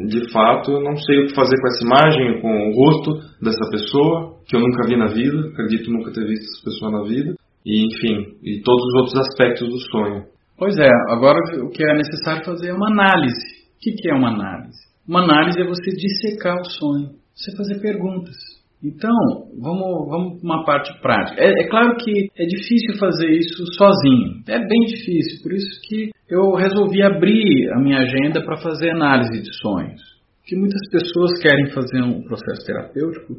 de 0.07 0.31
fato. 0.31 0.71
Eu 0.71 0.81
não 0.81 0.95
sei 0.95 1.19
o 1.19 1.27
que 1.27 1.35
fazer 1.35 1.59
com 1.59 1.67
essa 1.67 1.83
imagem, 1.83 2.41
com 2.41 2.47
o 2.47 2.73
rosto 2.73 3.11
dessa 3.43 3.69
pessoa, 3.69 4.37
que 4.47 4.55
eu 4.55 4.61
nunca 4.61 4.87
vi 4.87 4.95
na 4.95 5.07
vida. 5.07 5.49
Acredito 5.49 5.91
nunca 5.91 6.13
ter 6.13 6.25
visto 6.25 6.45
essa 6.45 6.63
pessoa 6.63 6.91
na 6.91 7.03
vida. 7.03 7.35
E, 7.65 7.85
enfim, 7.85 8.37
e 8.41 8.61
todos 8.63 8.81
os 8.85 8.93
outros 8.95 9.17
aspectos 9.17 9.67
do 9.67 9.79
sonho. 9.91 10.23
Pois 10.57 10.77
é, 10.79 10.89
agora 11.09 11.37
o 11.61 11.69
que 11.69 11.83
é 11.83 11.93
necessário 11.97 12.45
fazer 12.45 12.69
é 12.69 12.73
uma 12.73 12.87
análise. 12.89 13.67
O 13.75 13.79
que 13.79 14.09
é 14.09 14.13
uma 14.13 14.29
análise? 14.29 14.79
Uma 15.05 15.23
análise 15.23 15.61
é 15.61 15.67
você 15.67 15.91
dissecar 15.91 16.55
o 16.61 16.65
sonho, 16.65 17.09
você 17.35 17.55
fazer 17.57 17.81
perguntas. 17.81 18.35
Então, 18.83 19.11
vamos, 19.59 20.07
vamos 20.07 20.39
para 20.39 20.45
uma 20.45 20.63
parte 20.63 20.93
prática. 21.01 21.41
É, 21.41 21.63
é, 21.63 21.67
claro 21.67 21.95
que 21.97 22.29
é 22.37 22.45
difícil 22.45 22.97
fazer 22.99 23.29
isso 23.31 23.65
sozinho. 23.73 24.43
É 24.47 24.59
bem 24.59 24.85
difícil. 24.85 25.41
Por 25.41 25.53
isso 25.53 25.81
que 25.87 26.11
eu 26.29 26.53
resolvi 26.53 27.01
abrir 27.01 27.71
a 27.73 27.79
minha 27.79 27.99
agenda 27.99 28.43
para 28.45 28.57
fazer 28.57 28.91
análise 28.91 29.41
de 29.41 29.51
sonhos. 29.61 30.01
Porque 30.39 30.55
muitas 30.55 30.81
pessoas 30.91 31.39
querem 31.41 31.71
fazer 31.71 32.01
um 32.03 32.21
processo 32.23 32.65
terapêutico 32.65 33.35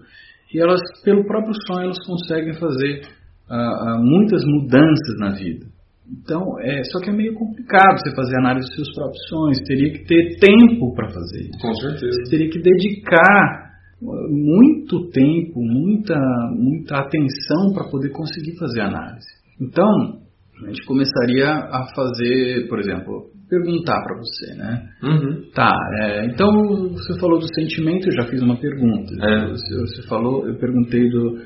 e 0.52 0.60
elas, 0.60 0.80
pelo 1.04 1.24
próprio 1.24 1.54
sonho, 1.66 1.84
elas 1.84 2.04
conseguem 2.04 2.54
fazer 2.54 3.02
ah, 3.48 3.54
ah, 3.56 3.98
muitas 4.00 4.42
mudanças 4.44 5.16
na 5.18 5.30
vida. 5.30 5.66
Então, 6.10 6.58
é, 6.60 6.82
só 6.84 7.00
que 7.00 7.10
é 7.10 7.12
meio 7.12 7.34
complicado 7.34 7.98
você 7.98 8.14
fazer 8.14 8.36
análise 8.38 8.66
dos 8.66 8.76
seus 8.76 8.94
próprios 8.94 9.28
sonhos. 9.28 9.58
Teria 9.66 9.92
que 9.92 10.04
ter 10.04 10.36
tempo 10.40 10.94
para 10.94 11.08
fazer 11.08 11.42
isso. 11.42 11.58
Com 11.60 11.74
certeza. 11.74 12.24
Você 12.24 12.30
teria 12.30 12.50
que 12.50 12.60
dedicar 12.60 13.67
muito 14.00 15.08
tempo, 15.10 15.60
muita, 15.60 16.16
muita 16.54 16.98
atenção 16.98 17.72
para 17.74 17.88
poder 17.90 18.10
conseguir 18.10 18.56
fazer 18.56 18.80
análise. 18.80 19.26
Então, 19.60 20.20
a 20.62 20.66
gente 20.68 20.84
começaria 20.86 21.48
a 21.48 21.86
fazer, 21.94 22.68
por 22.68 22.78
exemplo, 22.78 23.30
perguntar 23.48 24.00
para 24.02 24.16
você, 24.16 24.54
né? 24.54 24.88
Uhum. 25.02 25.50
Tá, 25.54 25.72
é, 26.00 26.26
então 26.26 26.90
você 26.90 27.18
falou 27.18 27.38
do 27.38 27.54
sentimento, 27.54 28.08
eu 28.08 28.12
já 28.12 28.28
fiz 28.28 28.40
uma 28.42 28.56
pergunta. 28.56 29.14
É. 29.20 29.48
Você, 29.48 29.74
você, 29.80 30.02
falou, 30.08 30.46
eu 30.46 30.56
perguntei 30.58 31.08
do, 31.10 31.38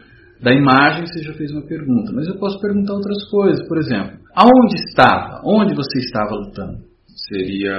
da 0.43 0.53
imagem, 0.53 1.07
você 1.07 1.23
já 1.23 1.33
fez 1.35 1.51
uma 1.53 1.67
pergunta. 1.67 2.13
Mas 2.13 2.27
eu 2.27 2.39
posso 2.39 2.61
perguntar 2.61 2.95
outras 2.95 3.31
coisas, 3.31 3.67
por 3.67 3.79
exemplo, 3.79 4.19
aonde 4.35 4.75
estava? 4.89 5.41
Onde 5.45 5.75
você 5.75 5.99
estava 5.99 6.35
lutando? 6.35 6.79
Seria 7.29 7.79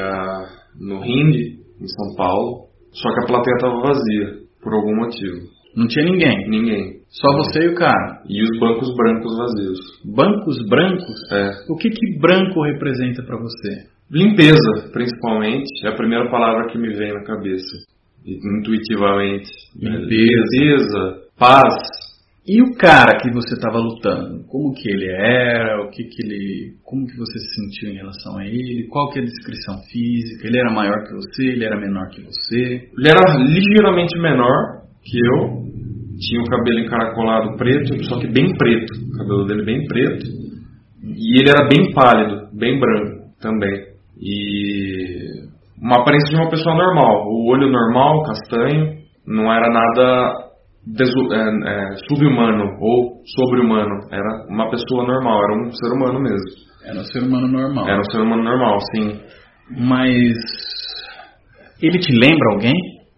no 0.80 1.00
ringue, 1.01 1.60
em 1.80 1.88
São 1.88 2.15
Paulo, 2.15 2.70
só 2.92 3.10
que 3.13 3.24
a 3.24 3.27
plateia 3.27 3.56
estava 3.56 3.82
vazia 3.82 4.43
por 4.63 4.74
algum 4.74 4.96
motivo. 4.96 5.41
Não 5.75 5.88
tinha 5.88 6.05
ninguém. 6.05 6.50
Ninguém. 6.50 7.01
Só 7.10 7.27
você 7.38 7.63
e 7.63 7.67
o 7.70 7.75
cara. 7.75 8.22
E 8.27 8.41
os 8.43 8.60
bancos 8.60 8.96
brancos 8.96 9.38
vazios. 9.38 9.79
Bancos 10.05 10.58
brancos? 10.70 11.32
É. 11.32 11.50
O 11.70 11.75
que 11.75 11.89
que 11.89 12.20
branco 12.20 12.63
representa 12.63 13.24
para 13.24 13.38
você? 13.38 13.88
Limpeza, 14.12 14.91
principalmente, 14.91 15.67
é 15.86 15.89
a 15.89 15.96
primeira 15.96 16.29
palavra 16.29 16.67
que 16.72 16.77
me 16.77 16.93
vem 16.93 17.13
na 17.13 17.24
cabeça. 17.24 17.75
Intuitivamente. 18.25 19.50
Limpeza. 19.75 20.05
Limpeza, 20.08 21.15
paz. 21.38 22.12
E 22.46 22.62
o 22.62 22.76
cara 22.76 23.18
que 23.22 23.32
você 23.32 23.54
estava 23.54 23.78
lutando? 23.78 24.44
Como 24.48 24.74
que 24.74 24.90
ele 24.90 25.10
era? 25.10 25.82
O 25.82 25.90
que 25.90 26.04
que 26.04 26.22
ele, 26.22 26.74
como 26.84 27.08
que 27.08 27.16
você 27.16 27.40
se 27.40 27.56
sentiu 27.56 27.90
em 27.90 27.96
relação 27.96 28.38
a 28.38 28.46
ele? 28.46 28.88
Qual 28.90 29.10
que 29.10 29.20
é 29.20 29.22
a 29.22 29.26
descrição 29.26 29.82
física? 29.90 30.48
Ele 30.48 30.60
era 30.60 30.70
maior 30.70 31.06
que 31.06 31.14
você? 31.14 31.44
Ele 31.54 31.64
era 31.64 31.80
menor 31.80 32.10
que 32.10 32.22
você? 32.22 32.90
Ele 32.98 33.10
era 33.10 33.38
ligeiramente 33.38 34.20
menor 34.20 34.84
que 35.02 35.18
eu. 35.18 35.64
Tinha 36.20 36.42
o 36.42 36.50
cabelo 36.50 36.80
encaracolado 36.80 37.56
preto, 37.56 38.04
só 38.04 38.20
que 38.20 38.28
bem 38.28 38.54
preto. 38.58 38.92
O 38.94 39.18
cabelo 39.18 39.46
dele 39.46 39.64
bem 39.64 39.88
preto. 39.88 40.26
E 41.02 41.40
ele 41.40 41.50
era 41.50 41.68
bem 41.70 41.94
pálido, 41.94 42.50
bem 42.54 42.78
branco 42.78 43.32
também. 43.40 43.88
E 44.20 45.44
uma 45.82 46.02
aparência 46.02 46.30
de 46.30 46.36
uma 46.36 46.50
pessoa 46.50 46.76
normal. 46.76 47.26
O 47.26 47.50
olho 47.50 47.72
normal, 47.72 48.24
castanho. 48.24 49.02
Não 49.26 49.52
era 49.52 49.72
nada 49.72 50.43
é, 51.32 51.94
é, 51.94 51.96
subhumano 52.08 52.78
ou 52.80 53.22
sobre-humano. 53.36 54.08
Era 54.12 54.48
uma 54.50 54.70
pessoa 54.70 55.06
normal, 55.06 55.40
era 55.44 55.62
um 55.62 55.72
ser 55.72 55.94
humano 55.96 56.20
mesmo. 56.20 56.74
Era 56.86 57.00
um 57.00 57.04
ser 57.04 57.24
humano 57.24 57.48
normal. 57.48 57.88
Era 57.88 58.00
um 58.00 58.12
ser 58.12 58.22
humano 58.22 58.44
normal, 58.44 58.78
sim. 58.94 59.22
Mas 59.80 60.36
ele 61.82 62.00
te 62.00 62.13
lembra 62.13 62.54
alguém? 62.54 62.74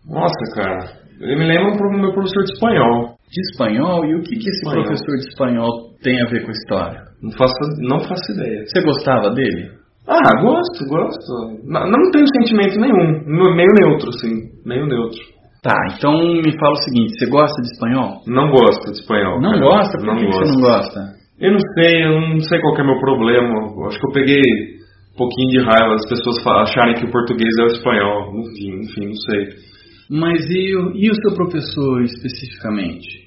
Nossa, 0.08 0.56
cara. 0.56 1.06
Ele 1.20 1.36
me 1.36 1.48
lembra 1.48 1.88
um 1.88 2.02
meu 2.02 2.14
professor 2.14 2.44
de 2.44 2.54
espanhol. 2.54 3.16
De 3.32 3.42
espanhol? 3.52 4.06
E 4.06 4.16
o 4.16 4.22
que, 4.22 4.36
que 4.36 4.50
esse 4.50 4.60
Espanhol. 4.60 4.84
professor 4.84 5.16
de 5.16 5.28
espanhol 5.30 5.70
tem 6.04 6.22
a 6.22 6.30
ver 6.30 6.44
com 6.44 6.50
a 6.50 6.52
história? 6.52 7.02
Não 7.22 7.32
faço, 7.32 7.54
não 7.80 8.00
faço 8.00 8.32
ideia. 8.34 8.64
Você 8.68 8.82
gostava 8.84 9.32
dele? 9.32 9.72
Ah, 10.08 10.42
gosto, 10.42 10.86
gosto. 10.88 11.64
Não, 11.66 11.90
não 11.90 12.12
tenho 12.12 12.26
sentimento 12.38 12.80
nenhum. 12.80 13.56
Meio 13.56 13.74
neutro, 13.80 14.12
sim. 14.14 14.36
Meio 14.64 14.86
neutro. 14.86 15.20
Tá, 15.66 15.74
então 15.98 16.14
me 16.14 16.52
fala 16.60 16.74
o 16.74 16.84
seguinte: 16.86 17.18
você 17.18 17.26
gosta 17.26 17.60
de 17.62 17.68
espanhol? 17.74 18.22
Não 18.28 18.52
gosto 18.52 18.86
de 18.92 19.00
espanhol. 19.02 19.42
Não 19.42 19.52
cara. 19.58 19.66
gosta? 19.66 19.98
Por 19.98 20.06
não 20.06 20.16
que, 20.18 20.26
gosto. 20.26 20.46
você 20.46 20.52
não 20.54 20.62
gosta? 20.62 21.00
Eu 21.40 21.52
não 21.52 21.60
sei, 21.74 22.04
eu 22.06 22.22
não 22.22 22.40
sei 22.40 22.62
qual 22.62 22.76
que 22.76 22.82
é 22.82 22.86
meu 22.86 23.00
problema. 23.00 23.50
Eu 23.76 23.86
acho 23.88 24.00
que 24.00 24.08
eu 24.08 24.12
peguei 24.14 24.42
um 25.14 25.18
pouquinho 25.18 25.50
de 25.50 25.60
raiva 25.66 25.96
das 25.96 26.08
pessoas 26.08 26.38
acharem 26.62 26.94
que 26.96 27.06
o 27.06 27.12
português 27.12 27.50
é 27.60 27.64
o 27.64 27.68
espanhol. 27.68 28.32
Enfim, 28.40 28.80
enfim, 28.86 29.06
não 29.08 29.16
sei. 29.16 29.48
Mas 30.12 30.46
e, 30.50 30.76
o- 30.78 30.92
e 30.96 31.10
o 31.10 31.16
seu 31.16 31.34
professor 31.36 32.04
especificamente? 32.04 33.26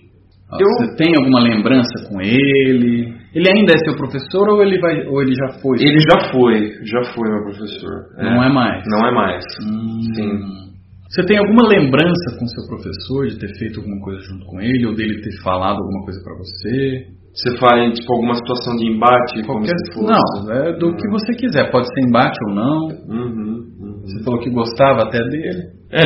Eu- 0.52 0.66
Você 0.87 0.97
tem 0.97 1.12
alguma 1.18 1.40
lembrança 1.42 2.09
com 2.09 2.21
ele? 2.23 3.12
Ele 3.35 3.49
ainda 3.50 3.75
é 3.75 3.78
seu 3.85 3.95
professor 3.97 4.49
ou 4.49 4.62
ele, 4.62 4.78
vai, 4.80 5.07
ou 5.07 5.21
ele 5.21 5.35
já 5.35 5.59
foi? 5.61 5.76
Ele 5.78 5.99
já 5.99 6.30
foi, 6.30 6.71
já 6.85 7.02
foi 7.12 7.28
meu 7.28 7.42
professor. 7.42 8.07
Não 8.16 8.42
é 8.45 8.49
mais? 8.49 8.83
Não 8.87 9.07
é 9.07 9.11
mais. 9.12 9.45
Hum. 9.66 10.00
Sim. 10.14 10.67
Você 11.08 11.24
tem 11.24 11.38
alguma 11.38 11.66
lembrança 11.66 12.36
com 12.38 12.46
seu 12.46 12.66
professor 12.68 13.26
de 13.28 13.38
ter 13.38 13.48
feito 13.58 13.80
alguma 13.80 13.98
coisa 14.00 14.20
junto 14.28 14.44
com 14.44 14.60
ele 14.60 14.86
ou 14.86 14.94
dele 14.94 15.22
ter 15.22 15.32
falado 15.42 15.78
alguma 15.78 16.04
coisa 16.04 16.20
pra 16.22 16.34
você? 16.36 17.06
Você 17.32 17.56
fala 17.56 17.84
em 17.84 17.92
tipo, 17.92 18.12
alguma 18.12 18.34
situação 18.34 18.76
de 18.76 18.86
embate, 18.86 19.42
Qualquer... 19.44 19.72
se 19.78 19.94
fosse. 19.94 20.46
Não, 20.46 20.52
é 20.52 20.76
do 20.76 20.94
que 20.96 21.08
você 21.08 21.34
quiser. 21.34 21.70
Pode 21.70 21.86
ser 21.86 22.00
embate 22.06 22.36
ou 22.48 22.54
não. 22.54 22.88
Uhum, 23.08 23.56
uhum. 23.80 24.00
Você 24.02 24.24
falou 24.24 24.40
que 24.40 24.50
gostava 24.50 25.02
até 25.04 25.18
dele. 25.28 25.62
É, 25.92 26.04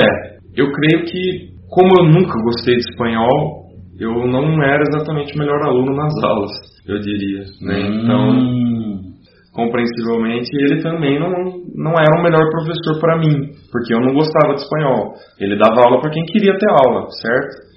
eu 0.54 0.70
creio 0.72 1.04
que, 1.06 1.48
como 1.68 1.88
eu 1.98 2.04
nunca 2.04 2.34
gostei 2.42 2.76
de 2.76 2.82
espanhol, 2.82 3.62
eu 3.98 4.26
não 4.28 4.62
era 4.62 4.82
exatamente 4.88 5.34
o 5.34 5.38
melhor 5.38 5.62
aluno 5.64 5.96
nas 5.96 6.12
aulas, 6.22 6.50
eu 6.86 6.98
diria. 7.00 7.44
Né? 7.62 8.02
Então, 8.02 8.30
Hum. 8.30 8.91
Compreensivelmente, 9.52 10.48
ele 10.56 10.82
também 10.82 11.20
não, 11.20 11.30
não 11.74 11.92
era 11.92 12.18
o 12.18 12.22
melhor 12.22 12.48
professor 12.50 12.98
para 13.00 13.18
mim, 13.18 13.52
porque 13.70 13.94
eu 13.94 14.00
não 14.00 14.14
gostava 14.14 14.54
de 14.54 14.62
espanhol. 14.62 15.14
Ele 15.38 15.58
dava 15.58 15.82
aula 15.84 16.00
para 16.00 16.10
quem 16.10 16.24
queria 16.24 16.56
ter 16.58 16.68
aula, 16.70 17.06
certo? 17.20 17.72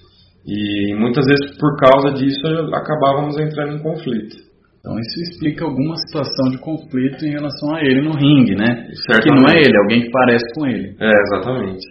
E 0.48 0.94
muitas 0.96 1.26
vezes, 1.26 1.58
por 1.58 1.76
causa 1.78 2.14
disso, 2.14 2.48
acabávamos 2.74 3.38
entrando 3.38 3.76
em 3.76 3.84
conflito. 3.84 4.46
Então 4.80 4.94
isso 5.00 5.32
explica 5.32 5.66
alguma 5.66 5.96
situação 5.98 6.52
de 6.52 6.60
conflito 6.60 7.26
em 7.26 7.32
relação 7.32 7.74
a 7.74 7.82
ele 7.82 8.04
no 8.04 8.14
ringue, 8.14 8.56
né? 8.56 8.86
Que 8.86 9.14
Certamente. 9.14 9.42
não 9.42 9.50
é 9.50 9.58
ele, 9.58 9.76
é 9.76 9.82
alguém 9.82 10.02
que 10.04 10.12
parece 10.12 10.46
com 10.54 10.68
ele. 10.68 10.96
É, 11.02 11.10
exatamente. 11.10 11.82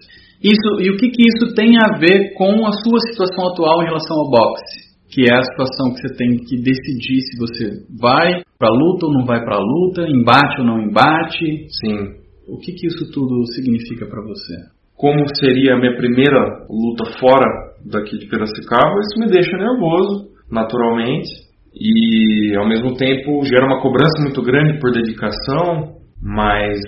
Isso, 0.41 0.81
e 0.81 0.91
o 0.91 0.97
que, 0.97 1.11
que 1.11 1.23
isso 1.27 1.55
tem 1.57 1.77
a 1.77 1.99
ver 1.99 2.35
com 2.35 2.65
a 2.65 2.73
sua 2.73 3.01
situação 3.11 3.49
atual 3.49 3.83
em 3.83 3.87
relação 3.87 4.17
ao 4.17 4.31
boxe? 4.31 4.84
Que 5.15 5.31
é 5.31 5.35
a 5.35 5.43
situação 5.43 5.95
que 5.95 6.01
você 6.01 6.17
tem 6.17 6.37
que 6.39 6.57
decidir 6.61 7.21
se 7.21 7.39
você 7.39 7.87
vai 8.01 8.43
pra 8.59 8.69
luta 8.71 9.07
ou 9.07 9.13
não 9.13 9.25
vai 9.25 9.45
pra 9.45 9.59
luta, 9.59 10.03
embate 10.09 10.61
ou 10.61 10.67
não 10.67 10.83
embate. 10.83 11.67
Sim. 11.69 12.25
O 12.49 12.59
que, 12.59 12.73
que 12.73 12.87
isso 12.89 13.11
tudo 13.13 13.47
significa 13.55 14.07
pra 14.07 14.21
você? 14.23 14.75
como 14.97 15.25
seria 15.37 15.75
a 15.75 15.79
minha 15.79 15.97
primeira 15.97 16.39
luta 16.71 17.19
fora 17.19 17.47
daqui 17.85 18.17
de 18.17 18.27
Piracicaba, 18.27 18.95
isso 19.01 19.21
me 19.21 19.31
deixa 19.31 19.57
nervoso, 19.57 20.29
naturalmente. 20.51 21.29
e 21.75 22.55
ao 22.57 22.69
mesmo 22.69 22.97
tempo 22.97 23.45
gera 23.45 23.67
uma 23.67 23.83
cobrança 23.83 24.23
muito 24.23 24.41
grande 24.43 24.79
por 24.79 24.93
dedicação, 24.93 25.97
mas 26.23 26.79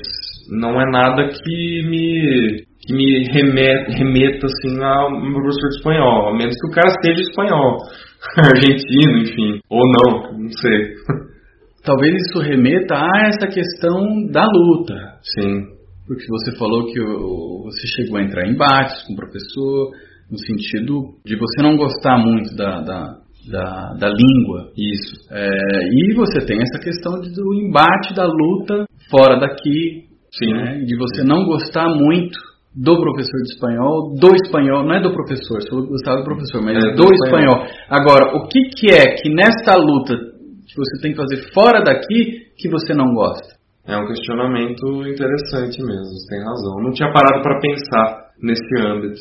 não 0.49 0.81
é 0.81 0.91
nada 0.91 1.29
que 1.29 1.83
me 1.89 2.65
que 2.87 2.95
me 2.95 3.25
remeta, 3.25 3.91
remeta 3.91 4.47
assim 4.47 4.81
ao 4.81 5.11
meu 5.11 5.33
professor 5.33 5.69
de 5.71 5.77
espanhol, 5.77 6.29
a 6.29 6.37
menos 6.37 6.55
que 6.55 6.69
o 6.69 6.71
cara 6.71 6.89
seja 7.03 7.21
espanhol, 7.21 7.79
argentino, 8.37 9.19
enfim, 9.19 9.61
ou 9.69 9.81
não, 9.81 10.39
não 10.39 10.51
sei. 10.51 10.95
Talvez 11.85 12.15
isso 12.27 12.41
remeta 12.41 12.97
a 12.97 13.29
essa 13.29 13.47
questão 13.47 14.27
da 14.31 14.45
luta. 14.45 14.95
Sim. 15.23 15.77
Porque 16.07 16.27
você 16.29 16.57
falou 16.57 16.87
que 16.87 17.01
você 17.01 17.87
chegou 17.97 18.19
a 18.19 18.23
entrar 18.23 18.47
em 18.47 18.53
embates 18.53 19.03
com 19.07 19.13
o 19.13 19.17
professor, 19.17 19.91
no 20.31 20.39
sentido 20.39 21.15
de 21.25 21.37
você 21.37 21.63
não 21.63 21.77
gostar 21.77 22.19
muito 22.19 22.55
da, 22.57 22.81
da, 22.81 23.19
da, 23.51 23.95
da 23.99 24.09
língua. 24.09 24.73
Isso. 24.77 25.17
É, 25.31 25.49
e 25.49 26.15
você 26.15 26.45
tem 26.45 26.59
essa 26.61 26.83
questão 26.83 27.21
do 27.21 27.55
embate 27.55 28.15
da 28.15 28.27
luta 28.27 28.87
fora 29.11 29.39
daqui, 29.39 30.07
Sim. 30.33 30.53
Né, 30.53 30.85
de 30.85 30.97
você 30.97 31.25
não 31.25 31.45
gostar 31.45 31.89
muito 31.89 32.39
do 32.77 33.01
professor 33.01 33.41
de 33.43 33.53
espanhol, 33.55 34.15
do 34.21 34.35
espanhol, 34.37 34.85
não 34.85 34.95
é 34.95 35.01
do 35.01 35.13
professor, 35.13 35.63
só 35.63 35.81
gostava 35.81 36.19
do 36.19 36.25
professor, 36.25 36.63
mas 36.63 36.77
é, 36.77 36.91
do, 36.93 37.07
do 37.07 37.15
espanhol. 37.15 37.65
espanhol. 37.65 37.87
Agora, 37.89 38.37
o 38.37 38.49
que, 38.49 38.61
que 38.77 38.93
é 38.93 39.17
que 39.17 39.33
nesta 39.33 39.75
luta 39.77 40.15
que 40.15 40.77
você 40.77 41.01
tem 41.01 41.13
que 41.13 41.17
fazer 41.17 41.53
fora 41.55 41.81
daqui 41.83 42.53
que 42.59 42.69
você 42.69 42.93
não 42.93 43.15
gosta? 43.15 43.57
É 43.89 43.97
um 43.97 44.07
questionamento 44.07 45.07
interessante 45.07 45.81
mesmo, 45.81 46.05
você 46.05 46.37
tem 46.37 46.45
razão. 46.45 46.83
Não 46.83 46.93
tinha 46.93 47.11
parado 47.13 47.41
para 47.43 47.61
pensar 47.61 48.27
nesse 48.43 48.83
âmbito. 48.83 49.21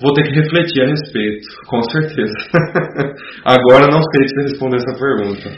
Vou 0.00 0.12
ter 0.12 0.24
que 0.24 0.34
refletir 0.34 0.82
a 0.82 0.88
respeito, 0.88 1.46
com 1.68 1.80
certeza. 1.84 2.34
Agora 3.46 3.86
não 3.86 4.02
sei 4.02 4.28
se 4.28 4.42
responder 4.50 4.76
essa 4.76 4.98
pergunta. 4.98 5.50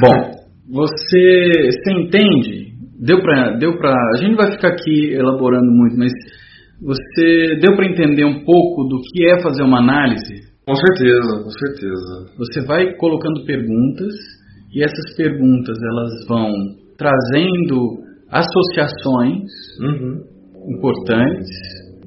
Bom, 0.00 0.42
você, 0.70 1.50
você 1.70 1.92
entende? 1.92 2.72
Deu 3.00 3.20
para, 3.20 3.56
deu 3.58 3.76
para. 3.76 3.92
A 4.14 4.16
gente 4.18 4.36
vai 4.36 4.52
ficar 4.52 4.68
aqui 4.68 5.12
elaborando 5.12 5.70
muito, 5.72 5.98
mas 5.98 6.12
você 6.84 7.58
deu 7.60 7.76
para 7.76 7.86
entender 7.86 8.24
um 8.24 8.44
pouco 8.44 8.84
do 8.84 9.00
que 9.00 9.24
é 9.26 9.40
fazer 9.40 9.62
uma 9.62 9.78
análise? 9.78 10.52
Com 10.66 10.74
certeza, 10.74 11.42
com 11.42 11.50
certeza. 11.50 12.34
Você 12.38 12.66
vai 12.66 12.94
colocando 12.96 13.44
perguntas 13.44 14.14
e 14.74 14.82
essas 14.82 15.16
perguntas 15.16 15.76
elas 15.80 16.26
vão 16.28 16.50
trazendo 16.96 18.02
associações 18.28 19.50
uhum. 19.80 20.22
importantes 20.74 21.48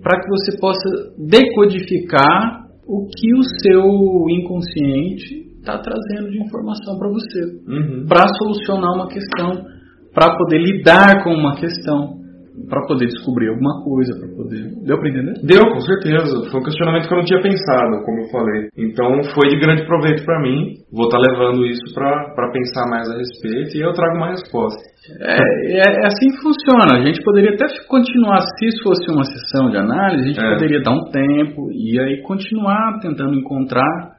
para 0.01 0.21
que 0.21 0.29
você 0.29 0.57
possa 0.59 0.89
decodificar 1.17 2.65
o 2.87 3.07
que 3.07 3.33
o 3.35 3.43
seu 3.61 3.83
inconsciente 4.29 5.45
está 5.59 5.79
trazendo 5.79 6.29
de 6.29 6.39
informação 6.39 6.97
para 6.97 7.09
você, 7.09 7.43
uhum. 7.67 8.05
para 8.07 8.27
solucionar 8.37 8.93
uma 8.93 9.07
questão, 9.07 9.65
para 10.13 10.37
poder 10.37 10.59
lidar 10.59 11.23
com 11.23 11.31
uma 11.33 11.55
questão 11.55 12.24
para 12.69 12.85
poder 12.87 13.07
descobrir 13.07 13.49
alguma 13.49 13.83
coisa, 13.83 14.17
para 14.19 14.29
poder. 14.35 14.63
Deu 14.85 14.97
para 14.97 15.09
entender? 15.09 15.33
Deu, 15.43 15.61
com 15.61 15.81
certeza. 15.81 16.49
Foi 16.49 16.59
um 16.59 16.63
questionamento 16.63 17.07
que 17.07 17.13
eu 17.13 17.17
não 17.17 17.25
tinha 17.25 17.41
pensado, 17.41 18.03
como 18.05 18.21
eu 18.21 18.29
falei. 18.29 18.69
Então 18.77 19.23
foi 19.35 19.49
de 19.49 19.59
grande 19.59 19.85
proveito 19.85 20.23
para 20.23 20.41
mim. 20.41 20.79
Vou 20.91 21.05
estar 21.05 21.19
tá 21.19 21.31
levando 21.31 21.65
isso 21.65 21.93
para 21.93 22.51
pensar 22.51 22.87
mais 22.89 23.09
a 23.09 23.17
respeito 23.17 23.77
e 23.77 23.81
eu 23.81 23.93
trago 23.93 24.17
uma 24.17 24.31
resposta. 24.31 24.81
É, 25.21 25.37
é, 25.37 26.01
é, 26.01 26.05
assim 26.07 26.31
que 26.31 26.41
funciona. 26.41 26.97
A 26.97 27.05
gente 27.05 27.21
poderia 27.23 27.51
até 27.53 27.65
continuar, 27.87 28.41
se 28.41 28.67
isso 28.67 28.83
fosse 28.83 29.11
uma 29.11 29.23
sessão 29.23 29.69
de 29.69 29.77
análise, 29.77 30.23
a 30.23 30.27
gente 30.27 30.39
é. 30.39 30.53
poderia 30.53 30.81
dar 30.81 30.93
um 30.93 31.11
tempo 31.11 31.69
e 31.71 31.99
aí 31.99 32.21
continuar 32.23 32.99
tentando 33.01 33.35
encontrar 33.35 34.14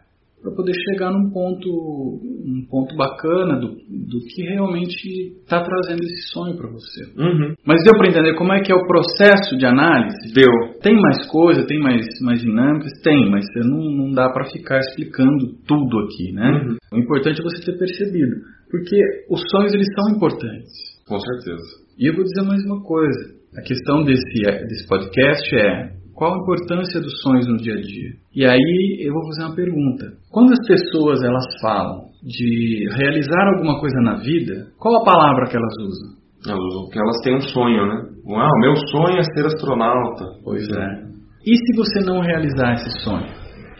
para 0.46 0.54
poder 0.54 0.72
chegar 0.90 1.10
num 1.10 1.28
ponto, 1.30 1.68
um 1.68 2.64
ponto 2.70 2.94
bacana 2.94 3.58
do, 3.58 3.66
do 3.66 4.20
que 4.28 4.42
realmente 4.42 5.34
está 5.42 5.60
trazendo 5.60 6.04
esse 6.04 6.30
sonho 6.32 6.56
para 6.56 6.70
você. 6.70 7.02
Uhum. 7.18 7.54
Mas 7.66 7.82
deu 7.82 7.98
para 7.98 8.08
entender 8.08 8.36
como 8.36 8.52
é 8.52 8.60
que 8.60 8.70
é 8.70 8.74
o 8.76 8.86
processo 8.86 9.56
de 9.56 9.66
análise? 9.66 10.32
Deu. 10.32 10.78
Tem 10.80 10.94
mais 10.94 11.26
coisa, 11.28 11.66
tem 11.66 11.80
mais, 11.80 12.06
mais 12.22 12.40
dinâmicas? 12.40 12.92
Tem, 13.02 13.28
mas 13.28 13.44
você 13.46 13.68
não, 13.68 13.90
não 13.90 14.12
dá 14.12 14.30
para 14.30 14.44
ficar 14.44 14.78
explicando 14.78 15.52
tudo 15.66 15.98
aqui, 16.00 16.30
né? 16.32 16.48
Uhum. 16.48 16.76
O 16.92 17.02
importante 17.02 17.40
é 17.40 17.42
você 17.42 17.64
ter 17.64 17.76
percebido, 17.76 18.36
porque 18.70 18.96
os 19.28 19.42
sonhos 19.50 19.74
eles 19.74 19.88
são 19.96 20.14
importantes. 20.14 20.70
Com 21.08 21.18
certeza. 21.18 21.86
E 21.98 22.06
eu 22.08 22.14
vou 22.14 22.22
dizer 22.22 22.42
mais 22.42 22.64
uma 22.64 22.80
coisa. 22.84 23.34
A 23.58 23.62
questão 23.62 24.04
desse, 24.04 24.42
desse 24.68 24.86
podcast 24.86 25.56
é 25.56 26.05
qual 26.16 26.32
a 26.32 26.38
importância 26.38 26.98
dos 26.98 27.20
sonhos 27.20 27.46
no 27.46 27.58
dia 27.58 27.74
a 27.74 27.80
dia? 27.80 28.10
E 28.34 28.46
aí 28.46 29.04
eu 29.06 29.12
vou 29.12 29.26
fazer 29.26 29.44
uma 29.44 29.54
pergunta. 29.54 30.06
Quando 30.30 30.52
as 30.52 30.66
pessoas 30.66 31.22
elas 31.22 31.44
falam 31.60 32.06
de 32.24 32.88
realizar 32.96 33.46
alguma 33.54 33.78
coisa 33.78 34.00
na 34.00 34.16
vida, 34.16 34.66
qual 34.78 34.96
a 34.96 35.04
palavra 35.04 35.46
que 35.46 35.56
elas 35.56 35.74
usam? 35.78 36.16
Elas 36.48 36.64
usam 36.72 36.88
que 36.88 36.98
elas 36.98 37.16
têm 37.22 37.36
um 37.36 37.40
sonho, 37.40 37.86
né? 37.86 38.02
Ah, 38.34 38.48
o 38.48 38.60
meu 38.60 38.76
sonho 38.90 39.18
é 39.18 39.22
ser 39.22 39.44
astronauta. 39.44 40.24
Pois 40.42 40.66
é. 40.68 41.06
E 41.44 41.54
se 41.54 41.76
você 41.76 42.00
não 42.04 42.20
realizar 42.20 42.72
esse 42.72 43.04
sonho? 43.04 43.28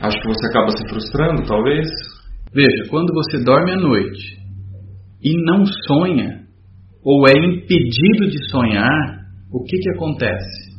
Acho 0.00 0.20
que 0.20 0.28
você 0.28 0.46
acaba 0.48 0.70
se 0.70 0.86
frustrando, 0.90 1.46
talvez. 1.46 1.88
Veja, 2.52 2.84
quando 2.90 3.14
você 3.14 3.42
dorme 3.42 3.72
à 3.72 3.76
noite 3.76 4.36
e 5.22 5.42
não 5.42 5.64
sonha, 5.64 6.42
ou 7.02 7.26
é 7.26 7.32
impedido 7.32 8.28
de 8.28 8.50
sonhar, 8.50 9.24
o 9.50 9.64
que, 9.64 9.78
que 9.78 9.90
acontece? 9.90 10.76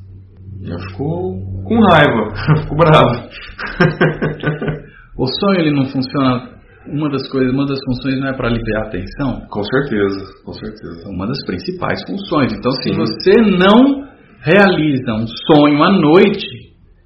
Eu 0.64 0.80
fico 0.80 1.47
com 1.68 1.80
raiva, 1.92 2.34
fico 2.64 2.76
bravo. 2.76 3.28
o 5.18 5.28
sonho 5.28 5.60
ele 5.60 5.72
não 5.72 5.86
funciona. 5.86 6.58
Uma 6.88 7.10
das 7.10 7.28
coisas, 7.30 7.54
uma 7.54 7.66
das 7.66 7.80
funções 7.84 8.18
não 8.18 8.30
é 8.30 8.34
para 8.34 8.48
aliviar 8.48 8.88
a 8.88 8.90
tensão? 8.90 9.46
Com 9.50 9.62
certeza, 9.62 10.26
com 10.46 10.54
certeza. 10.54 11.10
Uma 11.10 11.28
das 11.28 11.46
principais 11.46 12.02
funções. 12.08 12.54
Então, 12.54 12.72
Sim. 12.72 12.94
se 12.94 12.96
você 12.96 13.34
não 13.42 14.08
realiza 14.40 15.14
um 15.14 15.28
sonho 15.28 15.84
à 15.84 15.92
noite, 15.92 16.48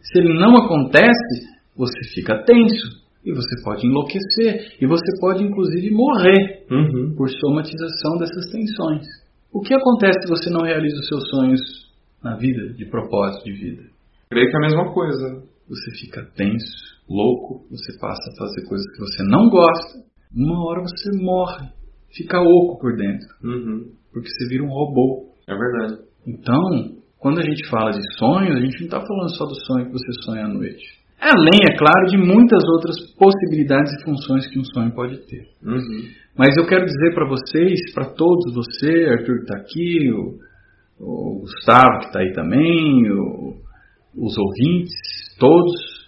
se 0.02 0.19
ele 0.19 0.38
não 0.38 0.56
acontece, 0.56 1.52
você 1.76 1.97
fica 2.13 2.43
tenso 2.43 3.02
e 3.26 3.34
você 3.34 3.63
pode 3.63 3.88
enlouquecer 3.88 4.76
e 4.80 4.86
você 4.86 5.19
pode 5.19 5.43
inclusive 5.43 5.89
morrer 5.91 6.65
uhum. 6.69 7.15
por 7.15 7.30
somatização 7.30 8.17
dessas 8.19 8.52
tensões. 8.52 9.06
O 9.54 9.62
que 9.62 9.74
acontece 9.74 10.21
se 10.21 10.30
você 10.30 10.50
não 10.50 10.62
realiza 10.62 10.95
os 11.00 11.08
seus 11.08 11.30
sonhos 11.30 11.62
na 12.24 12.36
vida, 12.36 12.74
de 12.74 12.86
propósito 12.86 13.45
de 13.45 13.54
vida. 13.54 13.84
Creio 14.31 14.49
que 14.49 14.55
é 14.55 14.59
a 14.59 14.61
mesma 14.61 14.93
coisa. 14.93 15.43
Você 15.67 15.91
fica 15.99 16.25
tenso, 16.35 17.03
louco, 17.07 17.67
você 17.69 17.97
passa 17.99 18.31
a 18.31 18.37
fazer 18.37 18.67
coisas 18.67 18.85
que 18.93 18.99
você 18.99 19.23
não 19.23 19.49
gosta. 19.49 19.99
Uma 20.33 20.65
hora 20.65 20.81
você 20.81 21.21
morre, 21.21 21.67
fica 22.15 22.39
oco 22.41 22.79
por 22.79 22.95
dentro, 22.95 23.27
uhum. 23.43 23.91
porque 24.11 24.29
você 24.29 24.47
vira 24.47 24.63
um 24.63 24.69
robô. 24.69 25.33
É 25.47 25.53
verdade. 25.53 26.01
Então, 26.25 26.95
quando 27.19 27.39
a 27.39 27.43
gente 27.43 27.67
fala 27.69 27.91
de 27.91 28.01
sonhos, 28.17 28.55
a 28.55 28.59
gente 28.61 28.79
não 28.79 28.85
está 28.85 29.01
falando 29.01 29.35
só 29.35 29.45
do 29.45 29.55
sonho 29.65 29.85
que 29.87 29.91
você 29.91 30.13
sonha 30.23 30.45
à 30.45 30.47
noite. 30.47 31.01
Além, 31.19 31.59
é 31.69 31.77
claro, 31.77 32.07
de 32.07 32.17
muitas 32.17 32.63
outras 32.75 32.95
possibilidades 33.15 33.91
e 33.93 34.03
funções 34.03 34.47
que 34.47 34.59
um 34.59 34.63
sonho 34.63 34.91
pode 34.93 35.17
ter. 35.27 35.43
Uhum. 35.61 36.07
Mas 36.37 36.55
eu 36.57 36.65
quero 36.65 36.85
dizer 36.85 37.13
para 37.13 37.27
vocês, 37.27 37.93
para 37.93 38.05
todos, 38.13 38.53
você, 38.53 39.05
Arthur 39.09 39.35
que 39.35 39.41
está 39.43 39.57
aqui, 39.57 40.11
o 40.11 40.39
o 41.01 41.39
Gustavo 41.39 41.99
que 41.99 42.05
está 42.05 42.19
aí 42.19 42.31
também, 42.33 43.11
o, 43.11 43.55
os 44.15 44.38
ouvintes, 44.38 44.93
todos. 45.39 46.02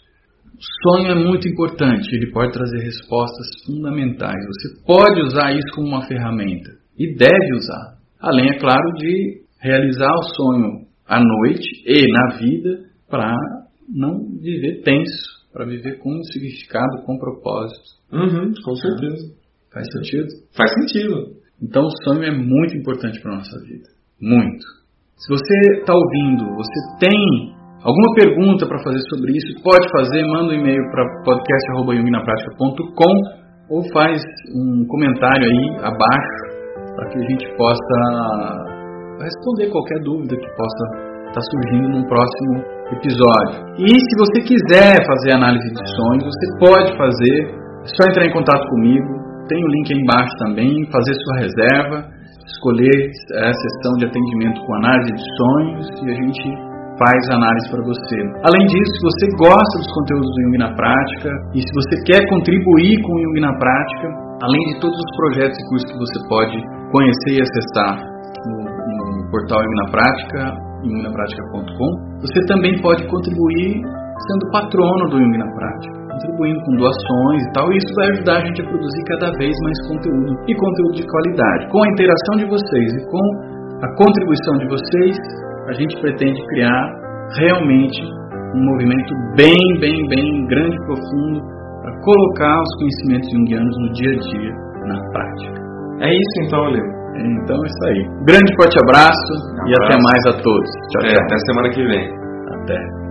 O 0.53 0.89
sonho 0.89 1.11
é 1.11 1.15
muito 1.15 1.47
importante, 1.47 2.15
ele 2.15 2.31
pode 2.31 2.53
trazer 2.53 2.79
respostas 2.79 3.47
fundamentais. 3.65 4.45
Você 4.45 4.85
pode 4.85 5.21
usar 5.21 5.51
isso 5.51 5.67
como 5.75 5.87
uma 5.87 6.07
ferramenta 6.07 6.71
e 6.97 7.15
deve 7.15 7.55
usar. 7.55 7.97
Além, 8.19 8.49
é 8.49 8.59
claro, 8.59 8.93
de 8.97 9.41
realizar 9.59 10.13
o 10.13 10.23
sonho 10.35 10.85
à 11.05 11.19
noite 11.19 11.67
e 11.85 12.05
na 12.11 12.37
vida 12.37 12.85
para 13.09 13.33
não 13.89 14.19
viver 14.39 14.81
tenso, 14.83 15.43
para 15.51 15.65
viver 15.65 15.99
com 15.99 16.21
significado, 16.23 17.03
com 17.05 17.17
propósito. 17.17 18.03
Uhum, 18.11 18.53
com 18.63 18.75
certeza. 18.75 19.33
Faz 19.73 19.87
sentido? 19.91 20.27
Faz 20.55 20.71
sentido. 20.73 21.43
Então 21.61 21.83
o 21.83 22.03
sonho 22.03 22.23
é 22.23 22.31
muito 22.31 22.77
importante 22.77 23.19
para 23.21 23.33
a 23.33 23.37
nossa 23.37 23.59
vida. 23.61 23.89
Muito. 24.21 24.65
Se 25.17 25.29
você 25.29 25.79
está 25.79 25.93
ouvindo, 25.93 26.55
você 26.55 26.97
tem 26.99 27.52
alguma 27.83 28.09
pergunta 28.15 28.65
para 28.65 28.81
fazer 28.83 28.99
sobre 29.09 29.35
isso, 29.37 29.61
pode 29.63 29.87
fazer, 29.91 30.25
manda 30.25 30.53
um 30.53 30.57
e-mail 30.57 30.81
para 30.91 31.03
podcast.yuminapratica.com 31.23 33.13
ou 33.69 33.81
faz 33.93 34.21
um 34.55 34.85
comentário 34.87 35.43
aí 35.43 35.69
abaixo 35.83 36.53
para 36.95 37.09
que 37.09 37.17
a 37.17 37.25
gente 37.29 37.45
possa 37.55 37.97
responder 39.21 39.69
qualquer 39.71 39.99
dúvida 40.03 40.35
que 40.35 40.49
possa 40.55 40.83
estar 41.27 41.39
tá 41.39 41.41
surgindo 41.41 41.89
num 41.89 42.05
próximo 42.07 42.63
episódio. 42.91 43.77
E 43.79 43.87
se 43.87 44.13
você 44.19 44.41
quiser 44.41 45.05
fazer 45.05 45.35
análise 45.35 45.69
de 45.69 45.83
sonhos, 45.95 46.23
você 46.25 46.47
pode 46.59 46.97
fazer, 46.97 47.37
é 47.83 47.87
só 47.87 48.09
entrar 48.09 48.25
em 48.25 48.33
contato 48.33 48.67
comigo, 48.69 49.07
tem 49.47 49.63
o 49.63 49.67
link 49.67 49.93
aí 49.93 49.99
embaixo 49.99 50.35
também, 50.39 50.85
fazer 50.91 51.13
sua 51.13 51.35
reserva 51.39 52.13
escolher 52.45 53.11
a 53.39 53.53
sessão 53.53 53.93
de 53.97 54.05
atendimento 54.05 54.61
com 54.65 54.75
análise 54.75 55.11
de 55.13 55.23
sonhos 55.37 55.87
e 56.03 56.11
a 56.11 56.15
gente 56.15 56.72
faz 56.97 57.21
análise 57.33 57.67
para 57.71 57.83
você. 57.83 58.17
Além 58.45 58.63
disso, 58.69 58.91
se 58.93 59.01
você 59.01 59.25
gosta 59.37 59.73
dos 59.81 59.91
conteúdos 59.93 60.29
do 60.29 60.39
Jung 60.45 60.57
na 60.57 60.71
Prática 60.75 61.29
e 61.53 61.59
se 61.61 61.71
você 61.73 61.95
quer 62.05 62.21
contribuir 62.29 62.95
com 63.01 63.11
o 63.13 63.19
Jung 63.21 63.39
na 63.41 63.53
Prática, 63.57 64.07
além 64.43 64.63
de 64.73 64.79
todos 64.79 64.97
os 64.97 65.11
projetos 65.17 65.57
e 65.57 65.63
cursos 65.69 65.87
que 65.89 65.97
você 65.97 66.17
pode 66.29 66.57
conhecer 66.93 67.31
e 67.33 67.41
acessar 67.41 67.93
no, 68.45 68.55
no 68.61 69.29
portal 69.31 69.57
Ilumina 69.61 69.87
Prática, 69.89 70.39
iluminapratica.com, 70.83 71.89
você 72.21 72.39
também 72.45 72.75
pode 72.81 73.01
contribuir 73.07 73.81
sendo 74.29 74.43
patrono 74.51 75.09
do 75.09 75.17
Ilumina 75.17 75.49
Prática, 75.57 75.93
contribuindo 76.13 76.59
com 76.61 76.71
doações 76.77 77.41
e 77.41 77.51
tal, 77.53 77.65
e 77.73 77.77
isso 77.77 77.91
vai 77.95 78.07
ajudar 78.13 78.35
a 78.37 78.45
gente 78.45 78.61
a 78.61 78.65
produzir 78.69 79.03
cada 79.09 79.31
vez 79.41 79.53
mais 79.63 79.77
conteúdo 79.87 80.31
e 80.45 80.53
conteúdo 80.53 80.95
de 80.95 81.05
qualidade. 81.07 81.61
Com 81.71 81.79
a 81.83 81.87
interação 81.89 82.33
de 82.37 82.45
vocês 82.45 82.89
e 82.93 83.01
com 83.09 83.23
a 83.81 83.89
contribuição 83.97 84.53
de 84.61 84.67
vocês, 84.69 85.17
a 85.67 85.73
gente 85.73 85.99
pretende 86.01 86.39
criar 86.47 86.83
realmente 87.39 88.01
um 88.55 88.65
movimento 88.65 89.13
bem, 89.35 89.57
bem, 89.79 90.07
bem 90.09 90.45
grande 90.47 90.75
e 90.75 90.85
profundo 90.85 91.41
para 91.81 91.99
colocar 92.01 92.61
os 92.61 92.75
conhecimentos 92.77 93.29
junguianos 93.31 93.75
no 93.79 93.93
dia 93.93 94.11
a 94.11 94.19
dia, 94.19 94.53
na 94.87 95.11
prática. 95.11 95.63
É 96.01 96.09
isso 96.09 96.47
então, 96.47 96.63
Leo. 96.65 97.03
Então 97.15 97.55
é 97.55 97.67
isso 97.67 97.85
aí. 97.85 98.25
Grande 98.25 98.55
forte 98.55 98.77
abraço, 98.83 99.33
um 99.33 99.61
abraço. 99.61 99.69
e 99.69 99.73
até 99.83 99.95
mais 100.01 100.25
a 100.27 100.41
todos. 100.41 100.69
Tchau, 100.91 101.01
é, 101.03 101.13
tchau. 101.13 101.23
Até 101.23 101.37
semana 101.45 101.69
que 101.69 101.83
vem. 101.83 102.23
Até. 102.55 103.02